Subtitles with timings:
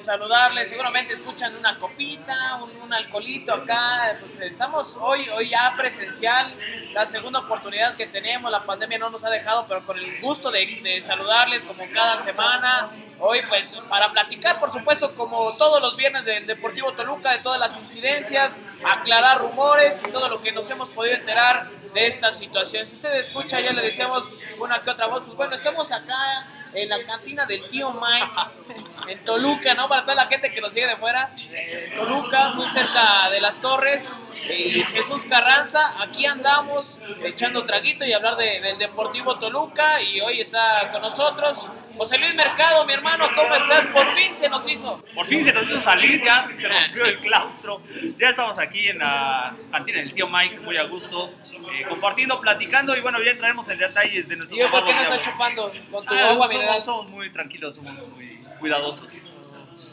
[0.00, 0.68] saludarles.
[0.68, 4.18] Seguramente escuchan una copita, un, un alcoholito acá.
[4.20, 6.54] Pues estamos hoy, hoy ya presencial,
[6.92, 8.50] la segunda oportunidad que tenemos.
[8.50, 12.18] La pandemia no nos ha dejado, pero con el gusto de, de saludarles como cada
[12.18, 12.90] semana.
[13.18, 17.58] Hoy pues para platicar, por supuesto, como todos los viernes del Deportivo Toluca, de todas
[17.58, 22.84] las incidencias, aclarar rumores y todo lo que nos hemos podido enterar de esta situación.
[22.84, 26.90] Si usted escucha, ya le decíamos una que otra voz, pues bueno, estamos acá en
[26.90, 29.88] la cantina del tío Mike, en Toluca, ¿no?
[29.88, 33.58] Para toda la gente que nos sigue de fuera, eh, Toluca, muy cerca de las
[33.62, 34.12] torres,
[34.48, 40.40] eh, Jesús Carranza, aquí andamos echando traguito y hablar de- del Deportivo Toluca y hoy
[40.42, 43.86] está con nosotros José Luis Mercado, mi hermano, ¿cómo estás?
[43.86, 45.02] Por fin se nos hizo.
[45.14, 47.80] Por fin se nos hizo salir, ya se rompió el claustro.
[48.18, 51.30] Ya estamos aquí en la cantina del tío Mike, muy a gusto,
[51.72, 55.00] eh, compartiendo, platicando y bueno, ya entraremos en detalles de nuestro Tío, ¿por qué no
[55.00, 55.20] agua.
[55.20, 56.82] chupando con tu Ah, agua somos, mineral?
[56.82, 59.12] somos muy tranquilos, somos muy cuidadosos.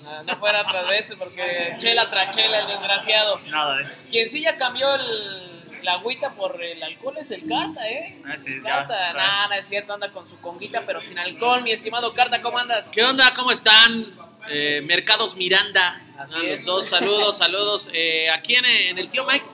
[0.06, 3.40] Ah, No fuera otras veces porque chela tras chela, el desgraciado.
[3.48, 3.94] Nada de eso.
[4.10, 8.22] Quien sí ya cambió el, la agüita por el alcohol es el Carta, ¿eh?
[8.26, 11.72] Ah, sí, Carta, nada, no es cierto, anda con su conguita, pero sin alcohol, mi
[11.72, 12.90] estimado Carta, ¿cómo andas?
[12.90, 13.34] ¿Qué onda?
[13.34, 14.14] ¿Cómo están?
[14.50, 16.02] Eh, Mercados Miranda.
[16.18, 16.66] Así a los es.
[16.66, 17.90] dos, saludos, saludos.
[17.94, 19.46] Eh, aquí en, en el tío Mike,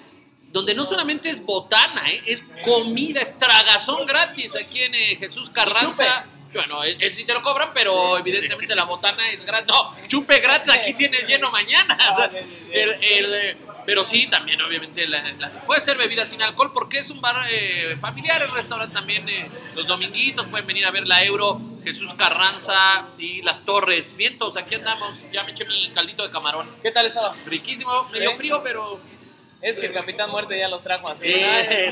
[0.52, 5.50] donde no solamente es botana, eh, es comida, es tragazón gratis aquí en eh, Jesús
[5.50, 6.26] Carranza.
[6.52, 9.68] Bueno, es, es si te lo cobran, pero evidentemente la botana es gratis.
[9.72, 11.96] No, chupe gratis, aquí tienes lleno mañana.
[12.12, 12.38] O sea, Ah,
[12.72, 16.98] el- el, eh, pero sí, también obviamente la- la- puede ser bebida sin alcohol porque
[17.00, 21.06] es un bar eh, familiar, el restaurante también eh, los dominguitos pueden venir a ver
[21.08, 24.16] la Euro, Jesús Carranza y las Torres.
[24.16, 26.68] Vientos, aquí andamos, ya me eché mi caldito de camarón.
[26.82, 27.36] ¿Qué tal estaba?
[27.46, 28.94] Riquísimo, medio frío, pero
[29.62, 31.32] Es que el Capitán Muerte ya los trajo así.
[31.32, 31.40] sí,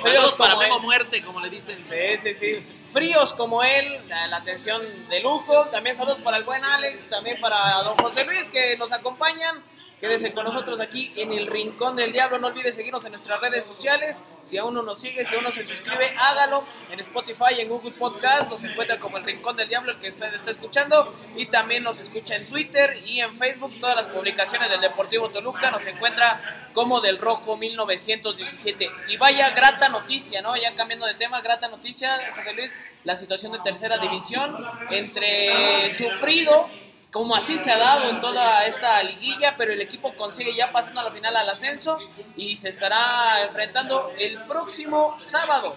[0.02, 0.82] Fríos para como Memo él.
[0.84, 1.84] Muerte, como le dicen.
[1.86, 2.66] Sí, sí, sí.
[2.92, 5.66] Fríos como él, la, la atención de lujo.
[5.66, 9.62] También saludos para el buen Alex, también para don José Luis que nos acompañan.
[10.00, 12.38] Quédese con nosotros aquí en el Rincón del Diablo.
[12.38, 14.24] No olvide seguirnos en nuestras redes sociales.
[14.44, 17.94] Si aún no nos sigue, si aún no se suscribe, hágalo en Spotify, en Google
[17.94, 18.52] Podcast.
[18.52, 21.16] Nos encuentra como el Rincón del Diablo, el que usted está escuchando.
[21.36, 23.74] Y también nos escucha en Twitter y en Facebook.
[23.80, 28.92] Todas las publicaciones del Deportivo Toluca nos encuentra como del Rojo 1917.
[29.08, 30.56] Y vaya grata noticia, ¿no?
[30.56, 34.58] Ya cambiando de tema, grata noticia, José Luis, la situación de tercera división
[34.92, 36.70] entre sufrido,
[37.18, 41.00] como así se ha dado en toda esta liguilla, pero el equipo consigue ya pasando
[41.00, 41.98] a la final al ascenso
[42.36, 45.76] y se estará enfrentando el próximo sábado.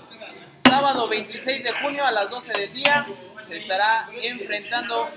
[0.58, 3.06] Sábado 26 de junio a las 12 del día
[3.40, 5.08] se estará enfrentando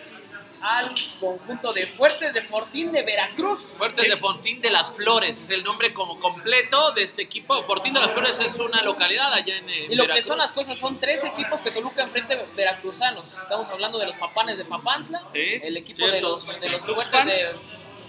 [0.63, 3.75] al conjunto de Fuertes de Fortín de Veracruz.
[3.77, 7.63] Fuertes de Fortín de las Flores es el nombre como completo de este equipo.
[7.63, 10.53] Fortín de las Flores es una localidad allá en, eh, Y lo que son las
[10.53, 13.33] cosas, son tres equipos que Toluca enfrenta veracruzanos.
[13.33, 17.25] Estamos hablando de los papanes de Papantla, Sí, el equipo de los, de los fuertes
[17.25, 17.55] de,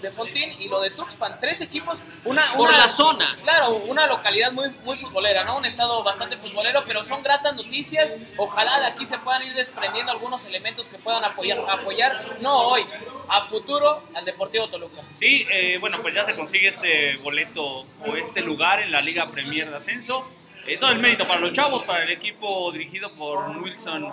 [0.05, 1.39] de Fontín y lo de Tuxpan.
[1.39, 3.37] Tres equipos, una, Por la zona.
[3.43, 5.57] Claro, una localidad muy, muy futbolera, ¿no?
[5.57, 8.17] Un estado bastante futbolero, pero son gratas noticias.
[8.37, 12.85] Ojalá de aquí se puedan ir desprendiendo algunos elementos que puedan apoyar, apoyar no hoy,
[13.29, 15.01] a futuro, al Deportivo Toluca.
[15.15, 19.27] Sí, eh, bueno, pues ya se consigue este boleto o este lugar en la Liga
[19.27, 20.23] Premier de Ascenso.
[20.67, 24.11] Eh, todo el mérito para los chavos, para el equipo dirigido por Wilson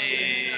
[0.00, 0.52] eh,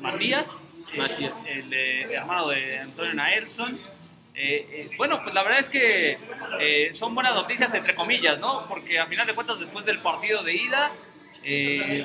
[0.00, 0.60] Matías,
[0.92, 1.32] eh, Matías.
[1.46, 3.97] el hermano de Antonio Naelson.
[4.40, 6.16] Eh, eh, bueno, pues la verdad es que
[6.60, 8.68] eh, son buenas noticias entre comillas, ¿no?
[8.68, 10.92] Porque a final de cuentas después del partido de ida,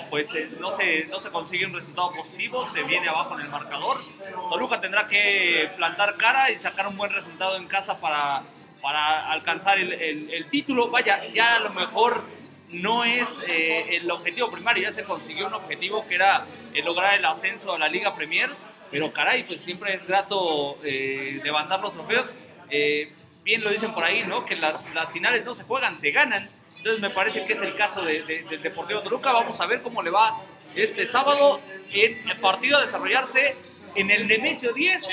[0.10, 0.30] pues
[0.60, 4.02] no, se, no se consigue un resultado positivo, se viene abajo en el marcador.
[4.50, 8.42] Toluca tendrá que plantar cara y sacar un buen resultado en casa para,
[8.82, 10.90] para alcanzar el, el- título.
[10.90, 12.24] Vaya, ya a lo mejor
[12.70, 16.46] no es el objetivo primario, ya se consiguió un objetivo que era
[16.84, 18.50] lograr el ascenso a la Liga Premier,
[18.94, 22.34] pero caray, pues siempre es grato eh, levantar los trofeos.
[22.70, 23.12] Eh,
[23.44, 24.46] bien lo dicen por ahí, ¿no?
[24.46, 26.50] Que las, las finales no se juegan, se ganan.
[26.78, 29.34] Entonces me parece que es el caso de- de- del Deportivo Toluca.
[29.34, 30.40] Vamos a ver cómo le va
[30.76, 31.60] este sábado
[31.92, 33.56] en el partido a desarrollarse
[33.96, 35.08] en el Nemesio 10.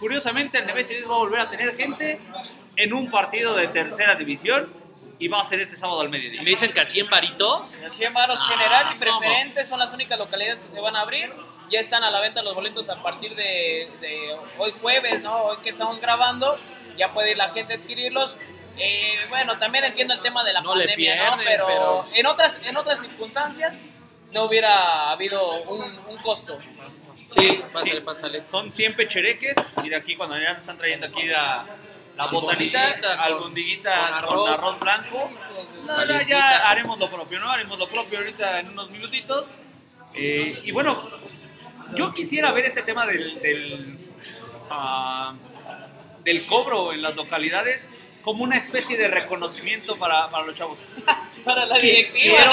[0.00, 2.18] Curiosamente, el Nemesio 10 va a volver a tener gente
[2.76, 4.72] en un partido de tercera división
[5.18, 6.42] y va a ser este sábado al mediodía.
[6.42, 7.74] Me dicen que a 100 varitos.
[7.76, 9.20] El 100 varos Ah, general y ¿cómo?
[9.20, 11.32] preferente son las únicas localidades que se van a abrir.
[11.70, 15.34] Ya están a la venta los boletos a partir de, de hoy jueves, ¿no?
[15.44, 16.58] Hoy que estamos grabando,
[16.96, 18.36] ya puede ir la gente a adquirirlos.
[18.76, 21.36] Eh, bueno, también entiendo el tema de la No pandemia, ¿no?
[21.36, 23.88] pierden, Pero, pero- En, otras, en otras circunstancias
[24.32, 26.58] no hubiera habido un, un costo.
[27.28, 28.00] Sí, pásale, Sí.
[28.00, 28.44] pásale.
[28.50, 31.64] Son 100 pechereques y de aquí cuando ya están trayendo aquí la,
[32.16, 34.80] la botanita, Albondiguita con- con con arroz.
[34.80, 35.30] blanco.
[35.86, 37.50] No, no, ya haremos lo propio, ¿no?
[37.50, 39.54] Haremos lo propio ahorita en unos minutitos.
[40.14, 41.10] Eh, y bueno,
[41.94, 43.98] yo quisiera ver este tema del, del,
[44.70, 45.34] ah,
[46.24, 47.88] del cobro en las localidades
[48.22, 50.78] como una especie de reconocimiento para, para los chavos.
[51.44, 52.52] Para la Que- directiva, quiero-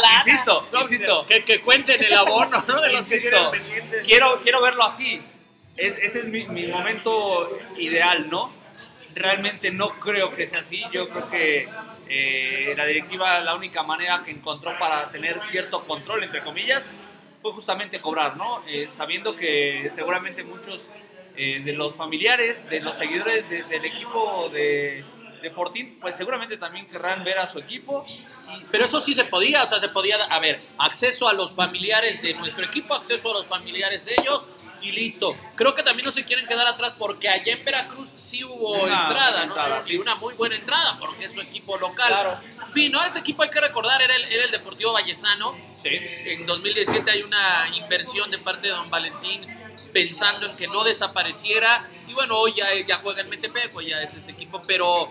[0.00, 2.80] la insisto, No, insisto, Que, que cuenten el abono, ¿no?
[2.80, 4.02] De los que Insisto, tienen pendientes.
[4.06, 5.20] quiero, quiero verlo así.
[5.76, 8.52] Es, ese es mi, mi momento ideal, ¿no?
[9.12, 10.84] Realmente no creo que sea así.
[10.92, 11.68] Yo creo que
[12.08, 16.88] eh, la directiva, la única manera que encontró para tener cierto control, entre comillas,
[17.40, 18.62] fue justamente cobrar, ¿no?
[18.66, 20.90] Eh, sabiendo que seguramente muchos
[21.34, 25.04] eh, de los familiares, de los seguidores de- del equipo de,
[25.40, 28.04] de Fortín, pues seguramente también querrán ver a su equipo.
[28.46, 31.54] Y, Pero eso sí se podía, o sea, se podía, a ver, acceso a los
[31.54, 34.48] familiares de nuestro equipo, acceso a los familiares de ellos
[34.82, 35.36] y listo.
[35.56, 39.02] Creo que también no se quieren quedar atrás porque allá en Veracruz sí hubo Una
[39.02, 39.52] entrada, ¿no?
[39.54, 39.96] entrada, Sí, sí.
[39.98, 42.08] una muy buena entrada porque es su equipo local.
[42.08, 42.40] Claro.
[42.74, 45.56] Vino, este equipo hay que recordar, era el, era el Deportivo Vallesano.
[45.82, 45.90] sí.
[45.90, 49.46] En 2017 hay una inversión de parte de don Valentín
[49.92, 51.88] pensando en que no desapareciera.
[52.06, 55.10] Y bueno, hoy ya, ya juega MTP, pues ya es este equipo, pero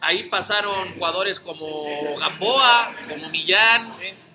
[0.00, 1.84] ahí pasaron jugadores como
[2.18, 3.92] Gamboa, como Millán,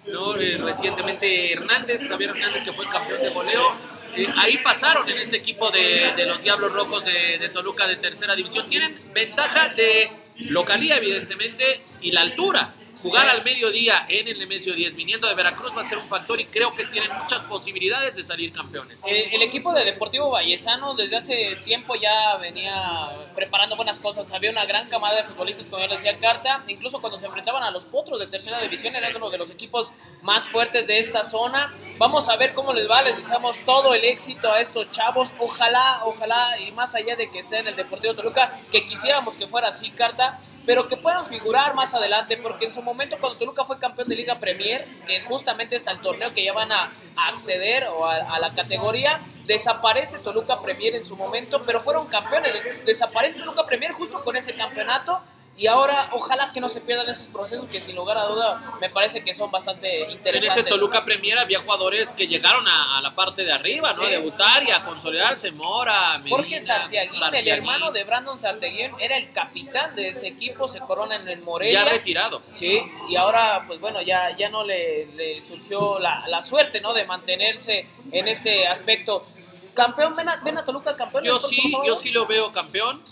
[0.07, 0.35] ¿no?
[0.37, 3.98] Eh, recientemente Hernández, Javier Hernández, que fue campeón de goleo.
[4.15, 7.97] Eh, ahí pasaron en este equipo de, de los Diablos Rojos de, de Toluca de
[7.97, 8.67] tercera división.
[8.67, 12.73] Tienen ventaja de localía, evidentemente, y la altura.
[13.01, 16.39] Jugar al mediodía en el Nemesio 10, viniendo de Veracruz, va a ser un factor
[16.41, 18.99] y creo que tienen muchas posibilidades de salir campeones.
[19.05, 24.31] El, el equipo de Deportivo Vallesano desde hace tiempo ya venía preparando buenas cosas.
[24.33, 26.63] Había una gran camada de futbolistas, como ya lo decía Carta.
[26.67, 29.93] Incluso cuando se enfrentaban a los Potros de tercera división, eran uno de los equipos
[30.21, 31.73] más fuertes de esta zona.
[31.97, 33.01] Vamos a ver cómo les va.
[33.01, 35.33] Les deseamos todo el éxito a estos chavos.
[35.39, 39.47] Ojalá, ojalá, y más allá de que sea en el Deportivo Toluca, que quisiéramos que
[39.47, 43.63] fuera así, Carta, pero que puedan figurar más adelante, porque en su momento cuando Toluca
[43.63, 47.86] fue campeón de Liga Premier, que justamente es al torneo que ya van a, acceder
[47.86, 52.51] o a, a la categoría, desaparece Toluca Premier en su momento, pero fueron campeones,
[52.86, 55.21] desaparece Toluca Premier justo con ese campeonato.
[55.59, 58.89] Y ahora, ojalá que no se pierdan esos procesos que sin lugar a duda me
[58.89, 60.57] parece que son bastante En interesantes.
[60.57, 64.01] ese Toluca Premier había jugadores que llegaron a, a la parte de arriba, ¿no?
[64.01, 64.07] Sí.
[64.07, 65.51] A debutar y a consolidarse.
[65.51, 70.27] Mora, Medina, Jorge Sartiaguín, el Sartiaguín, hermano de Brandon Sartiaguín, era el capitán de ese
[70.29, 71.83] equipo, se corona en el Morelia.
[71.83, 72.41] Ya retirado.
[72.53, 76.94] Sí, y ahora, pues bueno, ya, ya no le, le surgió la, la suerte, ¿no?
[76.94, 79.25] De mantenerse en este aspecto.
[79.73, 81.25] Campeón, ven a, ven a Toluca campeón.
[81.25, 83.03] Yo el sí, yo sí lo veo campeón.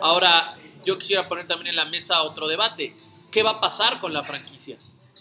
[0.00, 2.94] Ahora, yo quisiera poner también en la mesa otro debate.
[3.30, 4.76] ¿Qué va a pasar con la franquicia?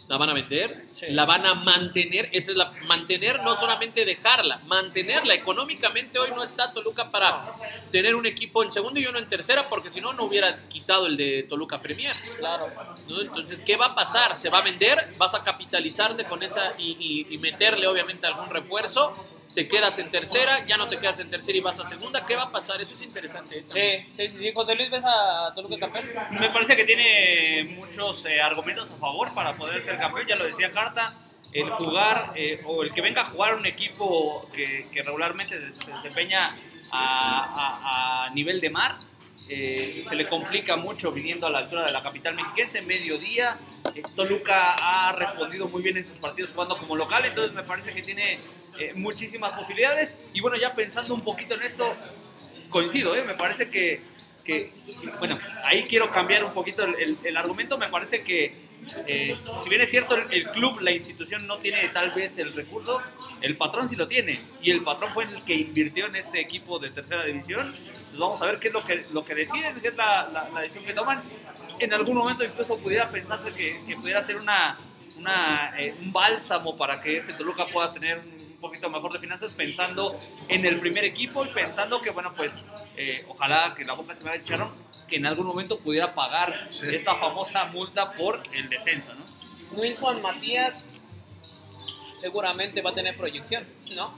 [0.08, 0.88] ¿La van a vender?
[0.94, 1.06] Sí.
[1.12, 2.28] ¿La van a mantener?
[2.34, 5.34] Esa es la mantener, no solamente dejarla, mantenerla.
[5.34, 7.54] Económicamente hoy no está Toluca para
[7.92, 11.08] tener un equipo en segundo y uno en tercera, porque si no, no hubiera quitado
[11.08, 12.14] el de Toluca Premier.
[12.38, 12.68] Claro.
[13.08, 13.22] ¿no?
[13.22, 14.36] Entonces, ¿qué va a pasar?
[14.36, 15.14] ¿Se va a vender?
[15.18, 16.98] ¿Vas a capitalizarte con esa y,
[17.30, 19.14] y- y meterle obviamente algún refuerzo?
[19.54, 20.66] ¿Te quedas en tercera?
[20.66, 22.26] ¿Ya no te quedas en tercera y vas a segunda?
[22.26, 22.82] ¿Qué va a pasar?
[22.82, 23.66] Eso es interesante.
[23.68, 24.52] Sí, sí, sí.
[24.54, 26.06] José Luis, ¿ves a Toluca campeón?
[26.40, 30.46] Me parece que tiene muchos eh, argumentos a favor para poder ser campeón, ya lo
[30.46, 31.16] decía Carta,
[31.52, 35.76] el jugar eh, o el que venga a jugar un equipo que, que regularmente se,
[35.84, 36.58] se desempeña
[36.90, 39.00] a, a- a nivel de mar,
[39.50, 43.58] eh, se le complica mucho viniendo a la altura de la capital mexiquense, mediodía.
[43.94, 47.94] Eh, Toluca ha respondido muy bien en sus partidos jugando como local, entonces me parece
[47.94, 48.40] que tiene
[48.80, 50.18] eh, muchísimas posibilidades.
[50.34, 51.94] Y bueno, ya pensando un poquito en esto,
[52.70, 53.24] coincido, ¿eh?
[53.26, 54.02] me parece que,
[54.44, 54.72] que,
[55.20, 58.70] bueno, ahí quiero cambiar un poquito el, el- el argumento, me parece que
[59.06, 62.52] eh, si bien es cierto el, el club, la institución no tiene tal vez el
[62.54, 63.00] recurso,
[63.42, 66.80] el patrón sí lo tiene y el patrón fue el que invirtió en este equipo
[66.80, 67.76] de tercera división,
[68.08, 70.50] pues vamos a ver qué es lo que, lo que deciden, qué es la, la-
[70.50, 71.22] la decisión que toman.
[71.78, 74.78] En algún momento incluso pudiera pensarse que, que pudiera ser una,
[75.18, 79.52] una, eh, un bálsamo para que este Toluca pueda tener un poquito mejor de finanzas
[79.54, 82.62] pensando en el primer equipo y pensando que, bueno, pues
[82.96, 84.72] eh, ojalá que la boca se me haga chicharrón,
[85.08, 89.26] que en algún momento pudiera pagar esta famosa multa por el descenso, ¿no?
[89.78, 90.86] Wilson Matías
[92.16, 93.66] seguramente va a tener proyección,
[93.96, 94.14] ¿no?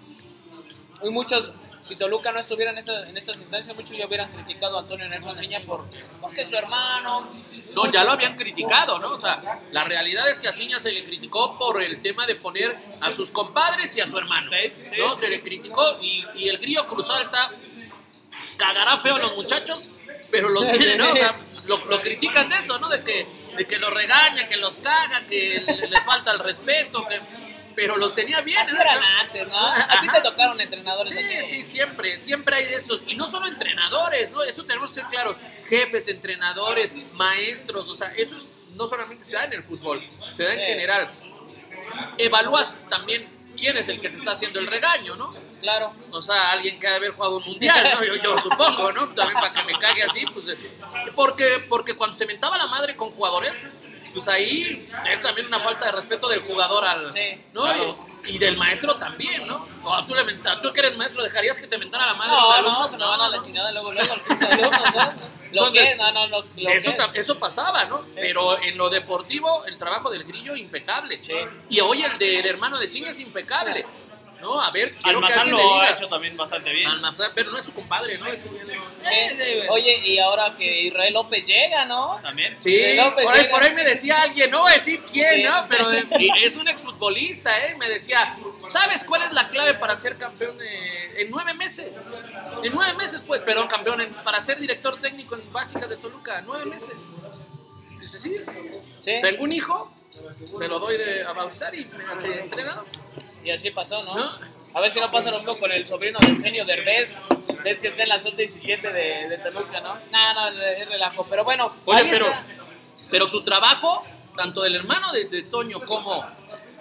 [1.01, 1.51] Muy muchos,
[1.83, 5.07] si Toluca no estuviera en, esta- en estas instancias, muchos ya hubieran criticado a Antonio
[5.09, 5.85] Nelson Ciña por,
[6.21, 7.29] porque es su hermano.
[7.75, 9.09] No, ya lo habían criticado, ¿no?
[9.09, 12.35] O sea, la realidad es que a Ciña se le criticó por el tema de
[12.35, 14.49] poner a sus compadres y a su hermano,
[14.97, 15.15] ¿no?
[15.17, 17.51] Se le criticó y, y el grillo Cruz Alta
[18.57, 19.89] cagará feo a los muchachos,
[20.31, 21.09] pero los tiene, ¿no?
[21.09, 22.87] O sea, lo, lo critican de eso, ¿no?
[22.89, 27.05] De que, de que los regaña, que los caga, que le- les falta el respeto,
[27.07, 27.52] que...
[27.75, 28.59] pero los tenía bien.
[28.59, 29.55] Así eran antes, ¿no?
[29.57, 31.47] A ti te tocaron entrenadores Sí, así.
[31.49, 33.01] sí, siempre, siempre hay de esos.
[33.07, 34.43] Y no solo entrenadores, ¿no?
[34.43, 35.35] Eso tenemos que ser claro.
[35.67, 40.01] Jefes, entrenadores, maestros, o sea, eso es- no solamente se da en el fútbol,
[40.33, 40.65] se da en Sí.
[40.65, 41.11] general.
[42.17, 43.27] Evalúas también
[43.57, 45.33] quién es el que te está haciendo el regaño, ¿no?
[45.61, 45.93] Claro.
[46.11, 48.03] O sea, alguien que ha de haber jugado un mundial, ¿no?
[48.03, 49.09] Yo, yo supongo, ¿no?
[49.13, 50.57] También para que me cague así, pues.
[51.15, 53.67] Porque, porque cuando se mentaba la madre con jugadores,
[54.13, 57.11] pues ahí es también una falta de respeto del jugador al.
[57.11, 57.63] Sí, ¿no?
[57.63, 58.07] claro.
[58.25, 59.67] Y, y del maestro también, ¿no?
[59.83, 62.31] O tú, le menta- tú que eres maestro, ¿dejarías que te mentara la madre?
[62.31, 62.79] No, alumno?
[62.83, 65.33] no, se me van a la chingada luego, luego, alumno, ¿no?
[65.51, 67.19] Lo Entonces, que, no, no, lo, lo Eso, que.
[67.19, 68.05] eso pasaba, ¿no?
[68.15, 71.17] Pero en lo deportivo, el trabajo del grillo, impecable.
[71.17, 71.33] Sí.
[71.69, 73.85] Y hoy el del hermano de cine es impecable.
[74.43, 74.61] ¿No?
[74.61, 75.95] A ver, quiero que alguien le lo ha diga.
[75.97, 76.85] hecho también bastante bien.
[76.87, 78.25] Almazán, pero no es su compadre, ¿no?
[78.35, 78.47] Sí.
[79.69, 82.19] Oye, y ahora que Israel López llega, ¿no?
[82.21, 82.57] También.
[82.59, 83.51] Sí, López por ahí, llega.
[83.51, 85.43] por ahí me decía alguien, no voy a decir quién.
[85.43, 85.65] ¿no?
[85.69, 87.75] Pero eh, y es un exfutbolista, ¿eh?
[87.77, 88.35] Me decía,
[88.67, 90.57] ¿sabes cuál es la clave para ser campeón
[91.15, 92.05] en nueve meses?
[92.63, 96.41] En nueve meses, pues, perdón, campeón, en- para ser director técnico en básicas de Toluca,
[96.45, 97.11] nueve meses.
[97.99, 98.35] Dice, sí,
[98.99, 99.13] Sí.
[99.21, 99.93] tengo un hijo,
[100.53, 102.85] se lo doy de, a bautizar y me hace entrenado,
[103.43, 104.15] Y así pasó, ¿no?
[104.15, 104.53] ¿no?
[104.73, 107.27] A ver si no pasa lo mismo con el sobrino de Eugenio Derbez.
[107.63, 109.95] Ves que está en la sub-17 de, de Toluca, ¿no?
[110.11, 111.25] No, no, es relajo.
[111.29, 112.45] Pero bueno, Oye, pero, está.
[113.11, 114.03] pero su trabajo,
[114.35, 116.25] tanto del hermano de, de Toño como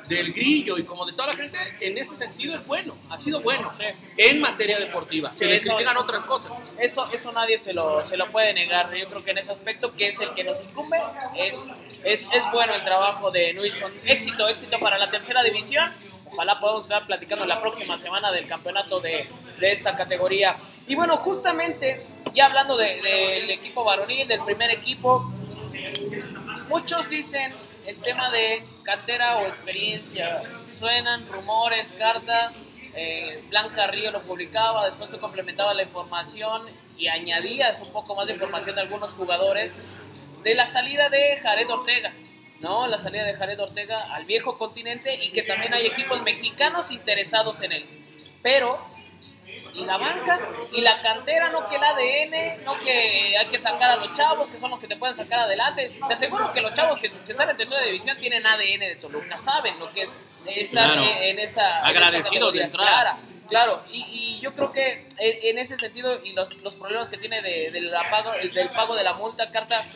[0.08, 3.40] del grillo y como de toda la gente, en ese sentido es bueno, ha sido
[3.40, 3.84] bueno Sí.
[4.16, 5.30] en materia deportiva.
[5.34, 6.52] Se Sí, le critican otras cosas.
[6.78, 8.92] Eso, eso nadie se lo, se lo puede negar.
[8.94, 10.98] Yo creo que en ese aspecto, que es el que nos incumbe,
[11.36, 11.70] es,
[12.04, 13.92] es, es bueno el trabajo de Nilsson.
[14.04, 15.92] Éxito, éxito para la tercera división.
[16.32, 20.56] Ojalá podamos estar platicando la próxima semana del campeonato de, de esta categoría.
[20.86, 25.30] Y bueno, justamente, ya hablando de- del equipo varonil, del primer equipo,
[26.68, 27.54] muchos dicen
[27.86, 30.42] el tema de cantera o experiencia.
[30.74, 32.52] Suenan rumores, carta.
[32.94, 36.62] eh, Blanca Río lo publicaba, después tú complementabas la información
[36.98, 39.80] y añadías un poco más de información de algunos jugadores
[40.42, 42.12] de la salida de Jared Ortega,
[42.62, 42.86] ¿no?
[42.86, 47.60] La salida de Jared Ortega al viejo continente y que también hay equipos mexicanos interesados
[47.62, 47.86] en él.
[48.42, 48.90] Pero
[49.74, 50.38] y la banca
[50.72, 54.48] y la cantera, no que el ADN, no que hay que sacar a los chavos
[54.48, 55.98] que son los que te pueden sacar adelante.
[56.08, 59.36] Te aseguro que los chavos que, que están en tercera división tienen ADN de Toluca,
[59.38, 60.16] saben lo que es
[60.46, 61.02] estar Claro.
[61.02, 61.84] en, en esta.
[61.86, 62.90] Agradecidos de entrada.
[62.90, 63.84] Claro, claro.
[63.92, 67.70] Y, y yo creo que en, ese sentido y los, los problemas que tiene de,
[67.70, 69.86] del pago, el- del pago de la multa, carta.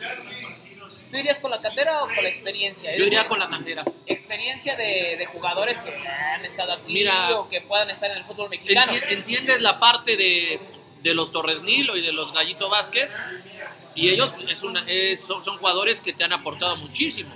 [1.11, 2.95] ¿Tú irías con la cantera o con la experiencia?
[2.97, 3.83] Yo iría con la cantera.
[4.05, 8.23] experiencia de, de jugadores que han estado aquí Mira, o que puedan estar en el
[8.23, 8.91] fútbol mexicano.
[8.91, 10.59] Enti- entiendes la parte de,
[11.01, 13.15] de los Torres Nilo y de los Gallito Vázquez.
[13.95, 17.35] Y ellos es una- es- son, son jugadores que te han aportado muchísimo.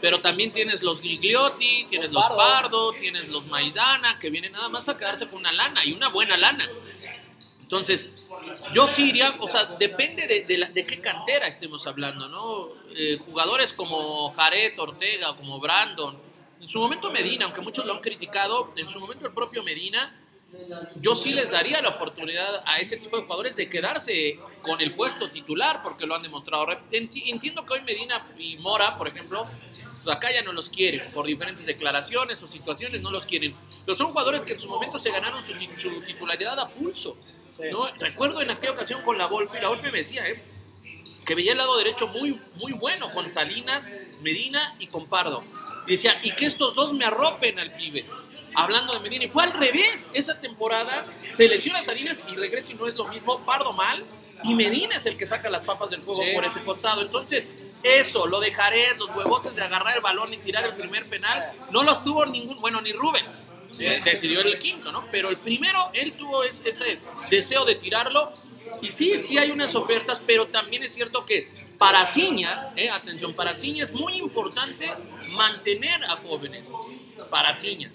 [0.00, 2.36] Pero también tienes los Gigliotti, tienes Los los Pardo.
[2.36, 6.08] Pardo, tienes los Maidana, que vienen nada más a quedarse con una lana y una
[6.08, 6.68] buena lana.
[7.70, 8.08] Entonces,
[8.74, 12.68] yo sí iría, o sea, depende de, de la- de qué cantera estemos hablando, ¿no?
[12.96, 16.18] Eh, jugadores como Jared, Ortega, como Brandon,
[16.60, 20.16] en su momento Medina, aunque muchos lo han criticado, en su momento el propio Medina,
[20.96, 24.92] yo sí les daría la oportunidad a ese tipo de jugadores de quedarse con el
[24.94, 26.66] puesto titular, porque lo han demostrado.
[26.90, 29.46] Enti- Entiendo que hoy Medina y Mora, por ejemplo,
[30.02, 33.54] pues acá ya no los quieren, por diferentes declaraciones o situaciones no los quieren.
[33.86, 37.16] Pero son jugadores que en su momento se ganaron su, su titularidad a pulso.
[37.60, 37.68] Sí.
[37.70, 37.88] ¿no?
[37.98, 40.42] Recuerdo en aquella ocasión con la Volpe, la Volpe me decía, ¿eh?
[41.24, 45.44] que veía el lado derecho muy, muy bueno con Salinas, Medina y con Pardo.
[45.86, 48.06] Y decía, y que estos dos me arropen al pibe.
[48.54, 50.10] Hablando de Medina, y fue al revés.
[50.12, 53.44] Esa temporada se lesiona Salinas y regresa y no es lo mismo.
[53.44, 54.04] Pardo mal,
[54.42, 56.30] y Medina es el que saca las papas del juego Sí.
[56.34, 57.02] por ese costado.
[57.02, 57.46] Entonces,
[57.82, 61.50] eso, lo de Jared, los huevotes de agarrar el balón y tirar el primer penal,
[61.70, 63.46] no los tuvo ningún, bueno, ni Rubens.
[63.78, 65.06] Eh, decidió el quinto, ¿no?
[65.10, 66.98] Pero el primero, él tuvo es- ese
[67.30, 68.32] deseo de tirarlo.
[68.82, 71.48] Y sí, sí hay unas ofertas, pero también es cierto que
[71.78, 74.90] para Ciña, eh, atención, para Ciña es muy importante
[75.28, 76.72] mantener a jóvenes.
[77.30, 77.90] Para Ciña.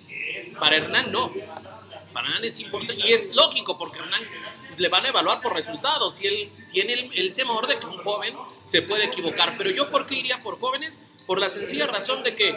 [0.59, 1.31] Para Hernán no.
[2.13, 3.07] Para Hernán es importante.
[3.07, 4.23] Y es lógico, porque Hernán
[4.77, 6.21] le van a evaluar por resultados.
[6.21, 8.33] Y él tiene el, el temor de que un joven
[8.65, 9.55] se puede equivocar.
[9.57, 10.99] Pero yo, ¿por qué iría por jóvenes?
[11.27, 12.55] Por la sencilla razón de que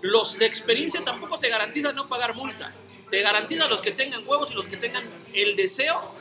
[0.00, 2.72] los de experiencia tampoco te garantizan no pagar multa.
[3.10, 6.14] Te garantiza los que tengan huevos y los que tengan el deseo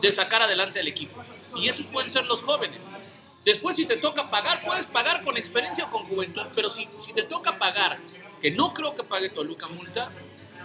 [0.00, 1.22] de sacar adelante al equipo.
[1.56, 2.90] Y esos pueden ser los jóvenes.
[3.44, 6.42] Después, si te toca pagar, puedes pagar con experiencia o con juventud.
[6.54, 7.98] Pero si, si te toca pagar,
[8.40, 10.10] que no creo que pague Toluca multa,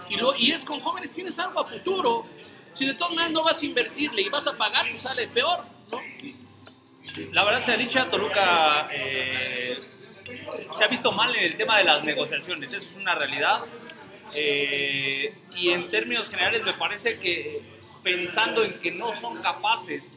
[0.08, 2.26] y, lo, y es con jóvenes, tienes algo a futuro.
[2.74, 5.64] Si de todas maneras no vas a invertirle y vas a pagar, pues sale peor,
[5.90, 6.00] ¿no?
[7.32, 9.78] La verdad se ha dicho, Toluca eh,
[10.76, 13.64] se ha visto mal en el tema de las negociaciones, eso es una realidad.
[14.34, 17.62] Eh, y en términos generales me parece que
[18.02, 20.12] pensando en que no son capaces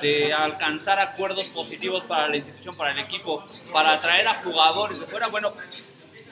[0.00, 5.06] de alcanzar acuerdos positivos para la institución, para el equipo, para atraer a jugadores de
[5.06, 5.52] fuera, bueno,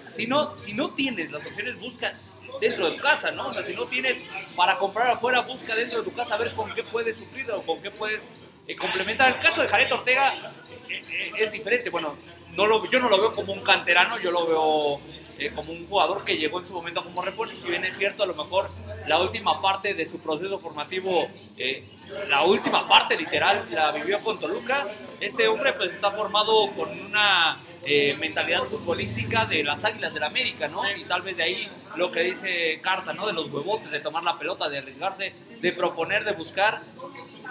[0.08, 2.14] si no, si no tienes las opciones, busca
[2.60, 3.48] dentro de tu casa, ¿no?
[3.48, 4.20] O sea, si no tienes
[4.56, 7.62] para comprar afuera, busca dentro de tu casa a ver con qué puedes suplir o
[7.62, 8.28] con qué puedes
[8.66, 9.34] eh, complementar.
[9.34, 10.52] El caso de Jared Ortega
[10.88, 11.90] eh, es diferente.
[11.90, 12.16] Bueno,
[12.56, 15.00] no lo, yo no lo veo como un canterano, yo lo veo
[15.38, 17.56] eh, como un jugador que llegó en su momento como refuerzo.
[17.56, 18.70] Si bien es cierto, a lo mejor
[19.06, 21.82] la última parte de su proceso formativo, eh,
[22.28, 24.88] la última parte literal, la vivió con Toluca.
[25.18, 30.68] Este hombre pues está formado con una eh, mentalidad futbolística de las Águilas del América,
[30.68, 30.82] ¿no?
[30.94, 33.26] Y tal vez de ahí lo que dice Carta, ¿no?
[33.26, 36.82] De los huevotes, de tomar la pelota, de arriesgarse, de proponer, de buscar.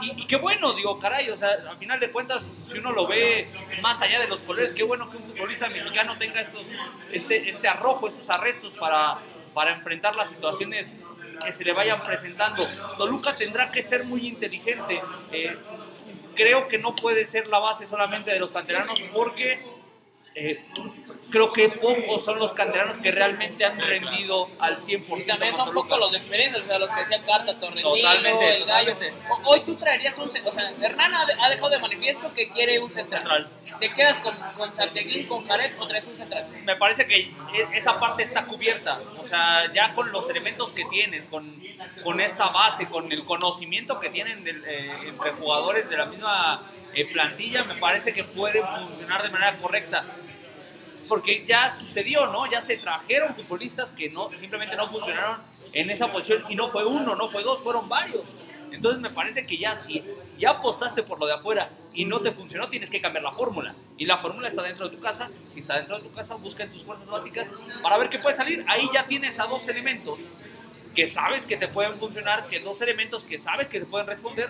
[0.02, 3.48] Y, qué bueno, digo, caray, o sea, al final de cuentas, si uno lo ve
[3.82, 6.72] más allá de los colores, qué bueno que un futbolista mexicano tenga estos,
[7.12, 9.20] este, este arrojo, estos arrestos para,
[9.54, 10.96] para enfrentar las situaciones
[11.44, 12.68] que se le vayan presentando.
[12.98, 15.02] Toluca tendrá que ser muy inteligente.
[15.32, 15.58] Eh,
[16.36, 19.79] creo que no puede ser la base solamente de los canteranos porque
[20.36, 20.62] eh,
[21.32, 25.20] creo que pocos son los canteranos que realmente han rendido al 100%.
[25.22, 28.58] Y también son pocos los de experiencia, o sea, los que decían Carta, Torrentino, Totalmente,
[28.58, 28.94] el Gallo.
[28.94, 29.24] totalmente.
[29.46, 30.30] Hoy tú traerías un...
[30.46, 33.20] O sea, Hernán ha, dejado de manifiesto que quiere un central.
[33.22, 33.50] Central.
[33.80, 36.46] ¿Te quedas con, con Santiaguín, con Jared o traes un central?
[36.64, 39.00] me parece que e- esa parte está cubierta.
[39.22, 41.62] O sea, ya con los elementos que tienes, con,
[42.04, 46.64] con esta base, con el conocimiento que tienen del- eh, entre jugadores de la misma
[46.94, 50.06] eh, plantilla, me parece que pueden funcionar de manera correcta.
[51.08, 52.50] Porque ya sucedió, ¿no?
[52.50, 55.42] Ya se trajeron futbolistas que no, simplemente no funcionaron
[55.74, 58.36] en esa posición y no fue uno, no fue dos, fueron varios.
[58.72, 60.04] Entonces me parece que ya si
[60.38, 63.76] ya apostaste por lo de afuera y no te funcionó, tienes que cambiar la fórmula.
[63.98, 65.30] Y la fórmula está dentro de tu casa.
[65.50, 68.36] Si está dentro de tu casa, busca en tus fuerzas básicas para ver qué puede
[68.36, 68.64] salir.
[68.68, 70.20] Ahí ya tienes a dos elementos
[70.96, 74.50] que sabes que te pueden funcionar, que dos elementos que sabes que te pueden responder.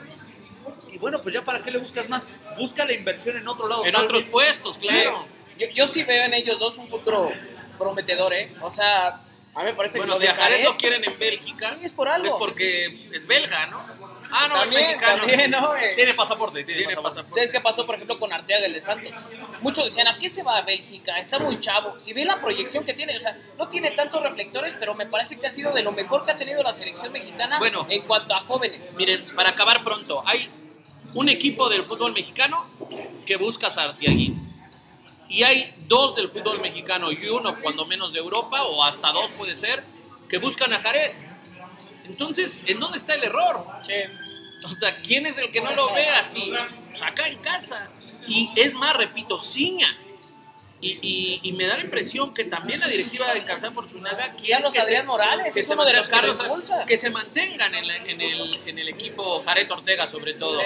[0.91, 2.27] Y bueno, pues ya para qué le buscas más,
[2.58, 3.86] busca la inversión en otro lado.
[3.86, 5.25] En otros vez- puestos, claro.
[5.58, 7.32] Yo, yo sí veo en ellos dos un futuro
[7.77, 8.53] prometedor, ¿eh?
[8.62, 9.08] O sea,
[9.53, 11.75] a mí me parece Bueno, que si lo a Jared Jared lo quieren en Bélgica,
[11.79, 12.27] Sí, es por algo.
[12.27, 13.82] es porque es belga, ¿no?
[14.32, 15.18] Ah, no, también, es mexicano.
[15.18, 15.76] también, ¿no?
[15.76, 17.10] Eh, Tiene pasaporte, tiene, Tiene pasaporte.
[17.15, 17.34] pasaporte.
[17.36, 19.15] ¿Sabes qué pasó, por ejemplo, con Arteaga, el de Santos?
[19.62, 21.18] Muchos decían, ¿a qué se va a Bélgica?
[21.18, 21.98] Está muy chavo.
[22.06, 23.15] Y ve la proyección que tiene.
[23.18, 26.26] O sea, no tiene tantos reflectores, pero me parece que ha sido de lo mejor
[26.26, 27.88] que ha tenido la selección mexicana Bueno.
[27.89, 28.96] en cuanto a jóvenes.
[28.98, 30.50] Miren, para acabar pronto, hay
[31.13, 32.65] un equipo del fútbol mexicano
[33.26, 34.48] que busca a Sartiaguín.
[35.28, 39.30] Y hay dos del fútbol mexicano y uno, cuando menos de Europa, o hasta dos
[39.38, 39.84] puede ser,
[40.28, 41.12] que buscan a Jared.
[42.10, 43.65] Entonces, ¿en dónde está el error?
[44.65, 46.52] O sea, ¿quién es el que no lo ve así?
[46.89, 47.89] Pues acá en casa.
[48.28, 49.98] Y es más, repito, Ciña.
[50.82, 54.54] Y, y- y me da la impresión que también la directiva encabezada por Zunaga quiere
[54.54, 56.15] Carlos que Adrián se, Morales que se de los que
[56.88, 60.58] que se mantengan en, la- en el, en el equipo Jared Ortega, sobre todo.
[60.62, 60.65] Sí.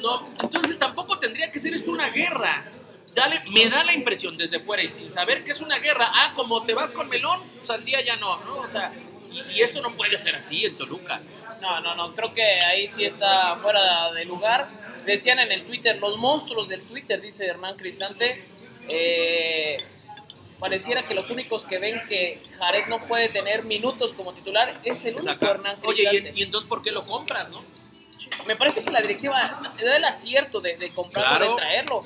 [0.00, 2.64] No, entonces tampoco tendría que ser esto una guerra.
[3.12, 6.12] Dale, me da la impresión desde fuera y sin saber que es una guerra.
[6.14, 8.54] Ah, como te vas con Melón, Sandía ya no, ¿no?
[8.60, 8.92] O sea,
[9.32, 11.20] y, y esto no puede ser así en Toluca.
[11.60, 14.68] No, no, no, creo que ahí sí está fuera de lugar.
[15.04, 18.44] Decían en el Twitter, los monstruos del Twitter, dice Hernán Cristante,
[18.88, 19.76] eh,
[20.58, 25.04] pareciera que los únicos que ven que Jared no puede tener minutos como titular es
[25.04, 25.50] el único Exacto.
[25.50, 26.32] Hernán Oye, Cristante.
[26.34, 27.62] ¿y, y entonces por qué lo compras, no?
[28.46, 29.38] Me parece que la directiva
[29.82, 31.50] da el acierto de, de comprarlo, Claro.
[31.50, 32.02] de traerlo.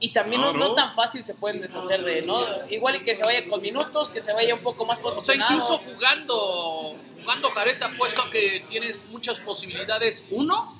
[0.00, 0.68] Y también no, Claro.
[0.68, 2.44] no tan fácil se pueden deshacer de, ¿no?
[2.70, 5.14] Igual y que se vaya con minutos, que se vaya un poco más O sea,
[5.16, 5.54] posicionado.
[5.54, 10.24] incluso jugando, jugando Jared te apuesto a que tienes muchas posibilidades.
[10.30, 10.76] Uno,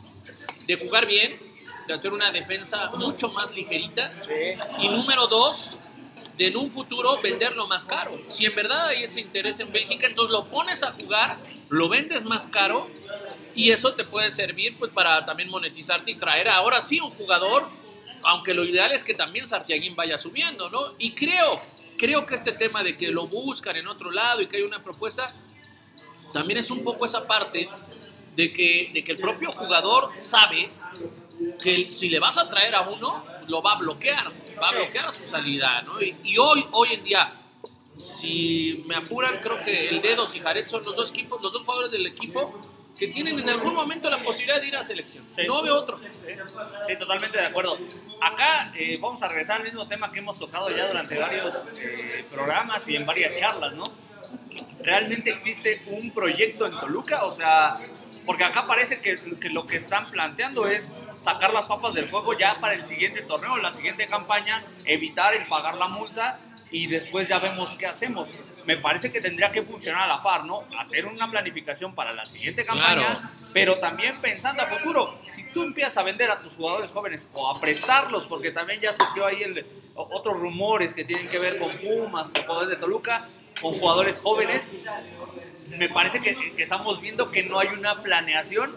[0.66, 1.38] de jugar bien,
[1.88, 4.12] de hacer una defensa mucho más ligerita.
[4.24, 4.54] Sí.
[4.80, 5.74] Y número dos,
[6.36, 8.16] de en un futuro venderlo más caro.
[8.28, 11.36] Si en verdad hay ese interés en Bélgica, entonces lo pones a jugar,
[11.68, 12.88] lo vendes más caro
[13.56, 17.66] y eso te puede servir pues para también monetizarte y traer ahora sí un jugador,
[18.22, 20.94] aunque lo ideal es que también Sartiaguín vaya subiendo, ¿no?
[20.98, 21.60] Y creo,
[21.96, 24.82] creo que este tema de que lo buscan en otro lado y que hay una
[24.82, 25.32] propuesta,
[26.32, 27.68] también es un poco esa parte
[28.36, 30.70] de que, de que el propio jugador sabe
[31.62, 35.12] que si le vas a traer a uno, lo va a bloquear, va a bloquear
[35.12, 36.00] su salida, ¿no?
[36.02, 37.32] Y, y hoy, hoy en día,
[37.94, 41.62] si me apuran, creo que el Dedos y Jared son los dos equipos, los dos
[41.62, 42.60] jugadores del equipo
[42.98, 45.24] que tienen en algún momento la posibilidad de ir a selección.
[45.36, 45.42] Sí.
[45.46, 46.00] No veo otro.
[46.86, 47.78] Sí, totalmente de acuerdo.
[48.20, 52.24] Acá eh, vamos a regresar al mismo tema que hemos tocado ya durante varios eh,
[52.30, 53.84] programas y en varias charlas, ¿no?
[54.82, 57.24] ¿Realmente existe un proyecto en Toluca?
[57.24, 57.76] O sea,
[58.26, 62.36] porque acá parece que, que lo que están planteando es sacar las papas del juego
[62.36, 67.28] ya para el siguiente torneo, la siguiente campaña, evitar el pagar la multa y después
[67.28, 68.30] ya vemos qué hacemos.
[68.66, 70.64] Me parece que tendría que funcionar a la par, ¿no?
[70.78, 73.20] Hacer una planificación para la siguiente campaña, Claro.
[73.54, 75.18] pero también pensando a futuro.
[75.26, 78.92] Si tú empiezas a vender a tus jugadores jóvenes o a prestarlos, porque también ya
[78.92, 83.26] surgió ahí el, otros rumores que tienen que ver con Pumas, con jugadores de Toluca,
[83.62, 84.70] con jugadores jóvenes,
[85.68, 88.76] me parece que, que estamos viendo que no hay una planeación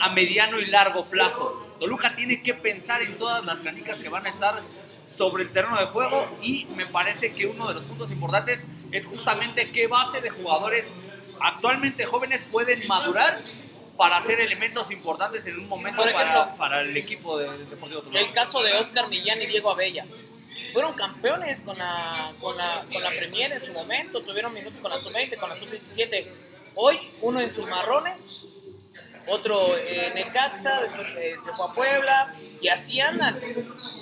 [0.00, 1.71] a mediano y largo plazo.
[1.82, 4.62] Toluca tiene que pensar en todas las canicas que van a estar
[5.04, 9.04] sobre el terreno de juego y me parece que uno de los puntos importantes es
[9.04, 10.94] justamente qué base de jugadores
[11.40, 13.34] actualmente jóvenes pueden madurar
[13.96, 18.02] para ser elementos importantes en un momento ejemplo, para, para el equipo de, del Deportivo
[18.02, 18.20] Toluca.
[18.20, 20.06] El caso de Oscar Millán y Diego Abella.
[20.72, 24.88] Fueron campeones con la, con la, con la Premier en su momento, tuvieron minutos con
[24.88, 26.28] la sub-20, con la sub-17.
[26.76, 28.46] Hoy, uno en Cimarrones,
[29.26, 33.40] otro en Necaxa, después eh, se fue a Puebla, y así andan.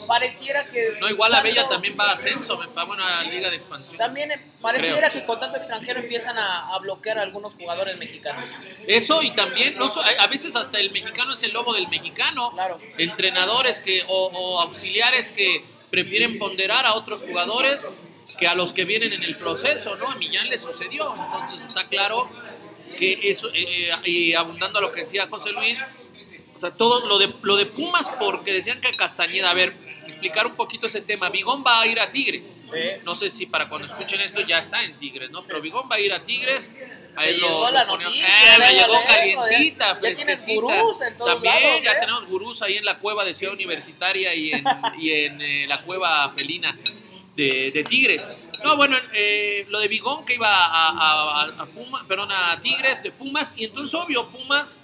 [0.07, 0.97] Pareciera que.
[1.01, 3.99] No, igual a Bella también va a ascenso, va bueno a la Liga de Expansión.
[3.99, 8.45] También eh, pareciera que con tanto extranjero empiezan a, a bloquear a algunos jugadores mexicanos.
[8.87, 12.51] Eso y también, no, a veces hasta el mexicano es el lobo del mexicano.
[12.53, 12.79] Claro.
[12.99, 17.95] Entrenadores que, o, o auxiliares que prefieren ponderar a otros jugadores
[18.39, 20.07] que a los que vienen en el proceso, ¿no?
[20.07, 21.15] A Millán le sucedió.
[21.15, 22.31] Entonces está claro
[22.97, 25.85] que eso, eh, eh, y abundando a lo que decía José Luis,
[26.55, 29.73] o sea, todo lo de, lo de Pumas, porque decían que Castañeda, a ver,
[30.07, 31.31] explicar un poquito ese tema.
[31.31, 32.63] Vigón va a ir a Tigres.
[32.71, 32.79] Sí.
[33.05, 35.43] No sé si para cuando escuchen esto ya está en Tigres, ¿no?
[35.43, 36.75] Pero Vigón va a ir a Tigres.
[37.17, 41.17] A Te él lo, llegó la lo noticia, Eh, me llegó calientita, ya- gurús en
[41.17, 41.97] todos También lados, ya ¿eh?
[42.01, 44.65] tenemos gurús ahí en la cueva de Ciudad Universitaria y en,
[44.99, 46.77] y en eh, la cueva felina
[47.35, 48.31] de, de Tigres.
[48.65, 51.67] No, bueno, eh, lo de Vigón que iba a, a,
[52.07, 54.79] perdón, a Tigres de Pumas, y entonces obvio Pumas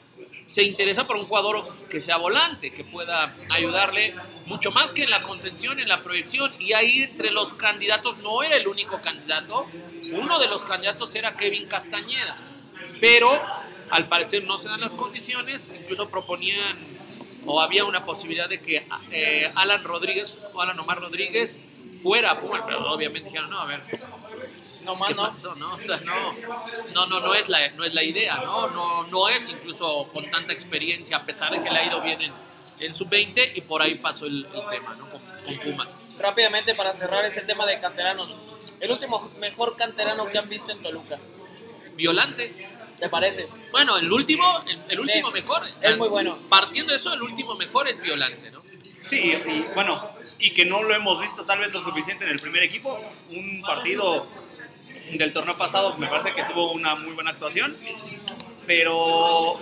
[0.47, 4.15] se interesa por un jugador que sea volante, que pueda ayudarle
[4.47, 6.53] mucho más que en la contención, en la proyección.
[6.61, 9.67] Y ahí entre los candidatos no era el único candidato,
[10.13, 12.39] uno de los candidatos era Kevin Castañeda.
[13.01, 13.43] Pero
[13.91, 16.77] al parecer no se dan las condiciones, incluso proponían
[17.45, 21.61] o había una posibilidad de que eh, Alan Rodríguez o Alan Omar Rodríguez
[22.07, 23.81] fuera Pumas, pero obviamente dijeron, no, a ver,
[24.85, 25.23] No ¿Qué más, no.
[25.25, 25.75] pasó, no?
[25.75, 26.33] O sea, no,
[26.95, 28.69] no, no, no es la, no es la idea, ¿no?
[28.69, 32.23] No, no es incluso con tanta experiencia, a pesar de que le ha ido bien
[32.23, 32.33] en,
[32.79, 35.11] en sub-20 y por ahí pasó el, el tema, ¿no?
[35.11, 35.97] Con, con Pumas.
[36.21, 38.37] Rápidamente para cerrar este tema de canteranos.
[38.79, 41.19] El último mejor canterano que han visto en Toluca.
[41.97, 42.55] Violante.
[43.01, 43.49] ¿Te parece?
[43.73, 45.63] Bueno, el último, el, el último Sí, mejor.
[45.83, 46.39] es muy bueno.
[46.49, 48.63] Partiendo de eso, el último mejor es Violante, ¿no?
[49.09, 52.39] Sí, y bueno, y que no lo hemos visto tal vez lo suficiente en el
[52.39, 52.99] primer equipo.
[53.31, 54.27] Un partido
[55.13, 57.77] del torneo pasado me parece que tuvo una muy buena actuación,
[58.67, 59.55] pero,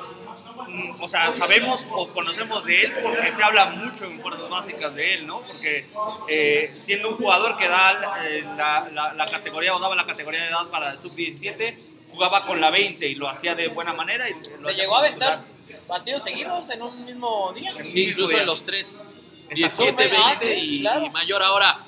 [0.68, 4.94] mm, o sea, sabemos o conocemos de él porque se habla mucho en fuerzas básicas
[4.94, 5.40] de él, ¿no?
[5.42, 5.86] Porque
[6.28, 10.42] eh, siendo un jugador que da eh, la, la- la categoría o daba la categoría
[10.42, 11.76] de edad para el sub-17,
[12.10, 14.28] jugaba con la 20 y lo hacía de buena manera.
[14.30, 15.44] Y Se llegó a aventar
[15.88, 17.74] partidos seguidos en un mismo día.
[17.88, 19.02] Sí, incluso en los tres.
[19.50, 20.02] Exacto.
[20.02, 21.06] 17, Ah, 20 sí, y, claro.
[21.06, 21.42] y mayor.
[21.42, 21.78] Ahora,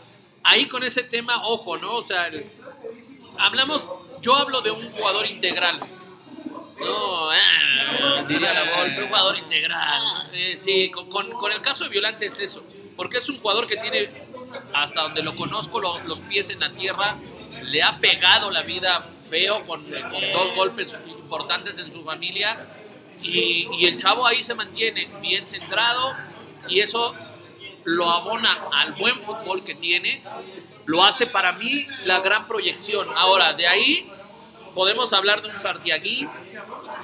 [0.43, 1.97] ahí con ese tema, ojo, ¿no?
[1.97, 2.45] O sea, el-
[3.39, 3.83] hablamos,
[4.21, 5.81] yo hablo de un jugador integral.
[6.79, 10.03] No, ah, diría la golpe, un jugador integral.
[10.33, 12.63] Eh, sí, con, con- con el caso de Violante es eso.
[12.97, 14.11] Porque es un jugador que tiene,
[14.73, 17.17] hasta donde lo conozco, lo- los pies en la tierra.
[17.63, 22.67] Le ha pegado la vida feo con, con dos golpes importantes en su familia.
[23.23, 26.15] Y, y el chavo ahí se mantiene bien centrado.
[26.69, 27.15] Y eso
[27.87, 30.21] lo abona al buen fútbol que tiene,
[30.87, 33.09] lo hace para mí la gran proyección.
[33.17, 34.11] Ahora, de ahí
[34.75, 36.29] podemos hablar de un Sartiagui,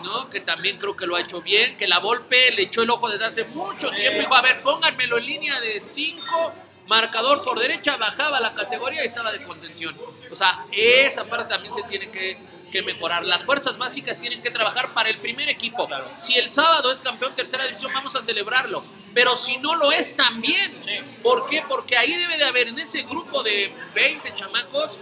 [0.03, 0.29] ¿no?
[0.29, 3.09] que también creo que lo ha hecho bien, que la Volpe le echó el ojo
[3.09, 6.53] desde hace mucho tiempo, dijo, a ver, pónganmelo en línea de 5,
[6.88, 9.97] marcador por derecha, bajaba la categoría y estaba de contención.
[10.31, 12.37] O sea, esa parte también se tiene que,
[12.73, 13.25] que mejorar.
[13.25, 15.89] Las fuerzas básicas tienen que trabajar para el primer equipo.
[16.17, 18.83] Si el sábado es campeón tercera división, vamos a celebrarlo.
[19.15, 20.81] Pero si no lo es, también.
[21.23, 21.63] ¿Por qué?
[21.69, 24.99] Porque ahí debe de haber, en ese grupo de 20 chamacos,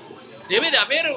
[0.49, 1.17] debe de haber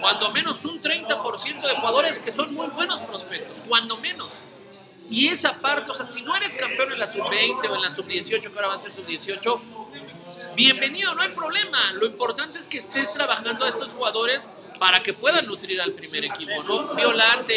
[0.00, 4.30] cuando menos un 30% de jugadores que son muy buenos prospectos, cuando menos.
[5.08, 7.90] Y esa parte, o sea, si no eres campeón en la sub-20 o en la
[7.94, 9.60] sub-18, que ahora va a ser sub-18,
[10.54, 11.92] bienvenido, no hay problema.
[11.94, 14.48] Lo importante es que estés trabajando a estos jugadores
[14.80, 16.94] para que puedan nutrir al primer equipo, ¿no?
[16.94, 17.54] Violante,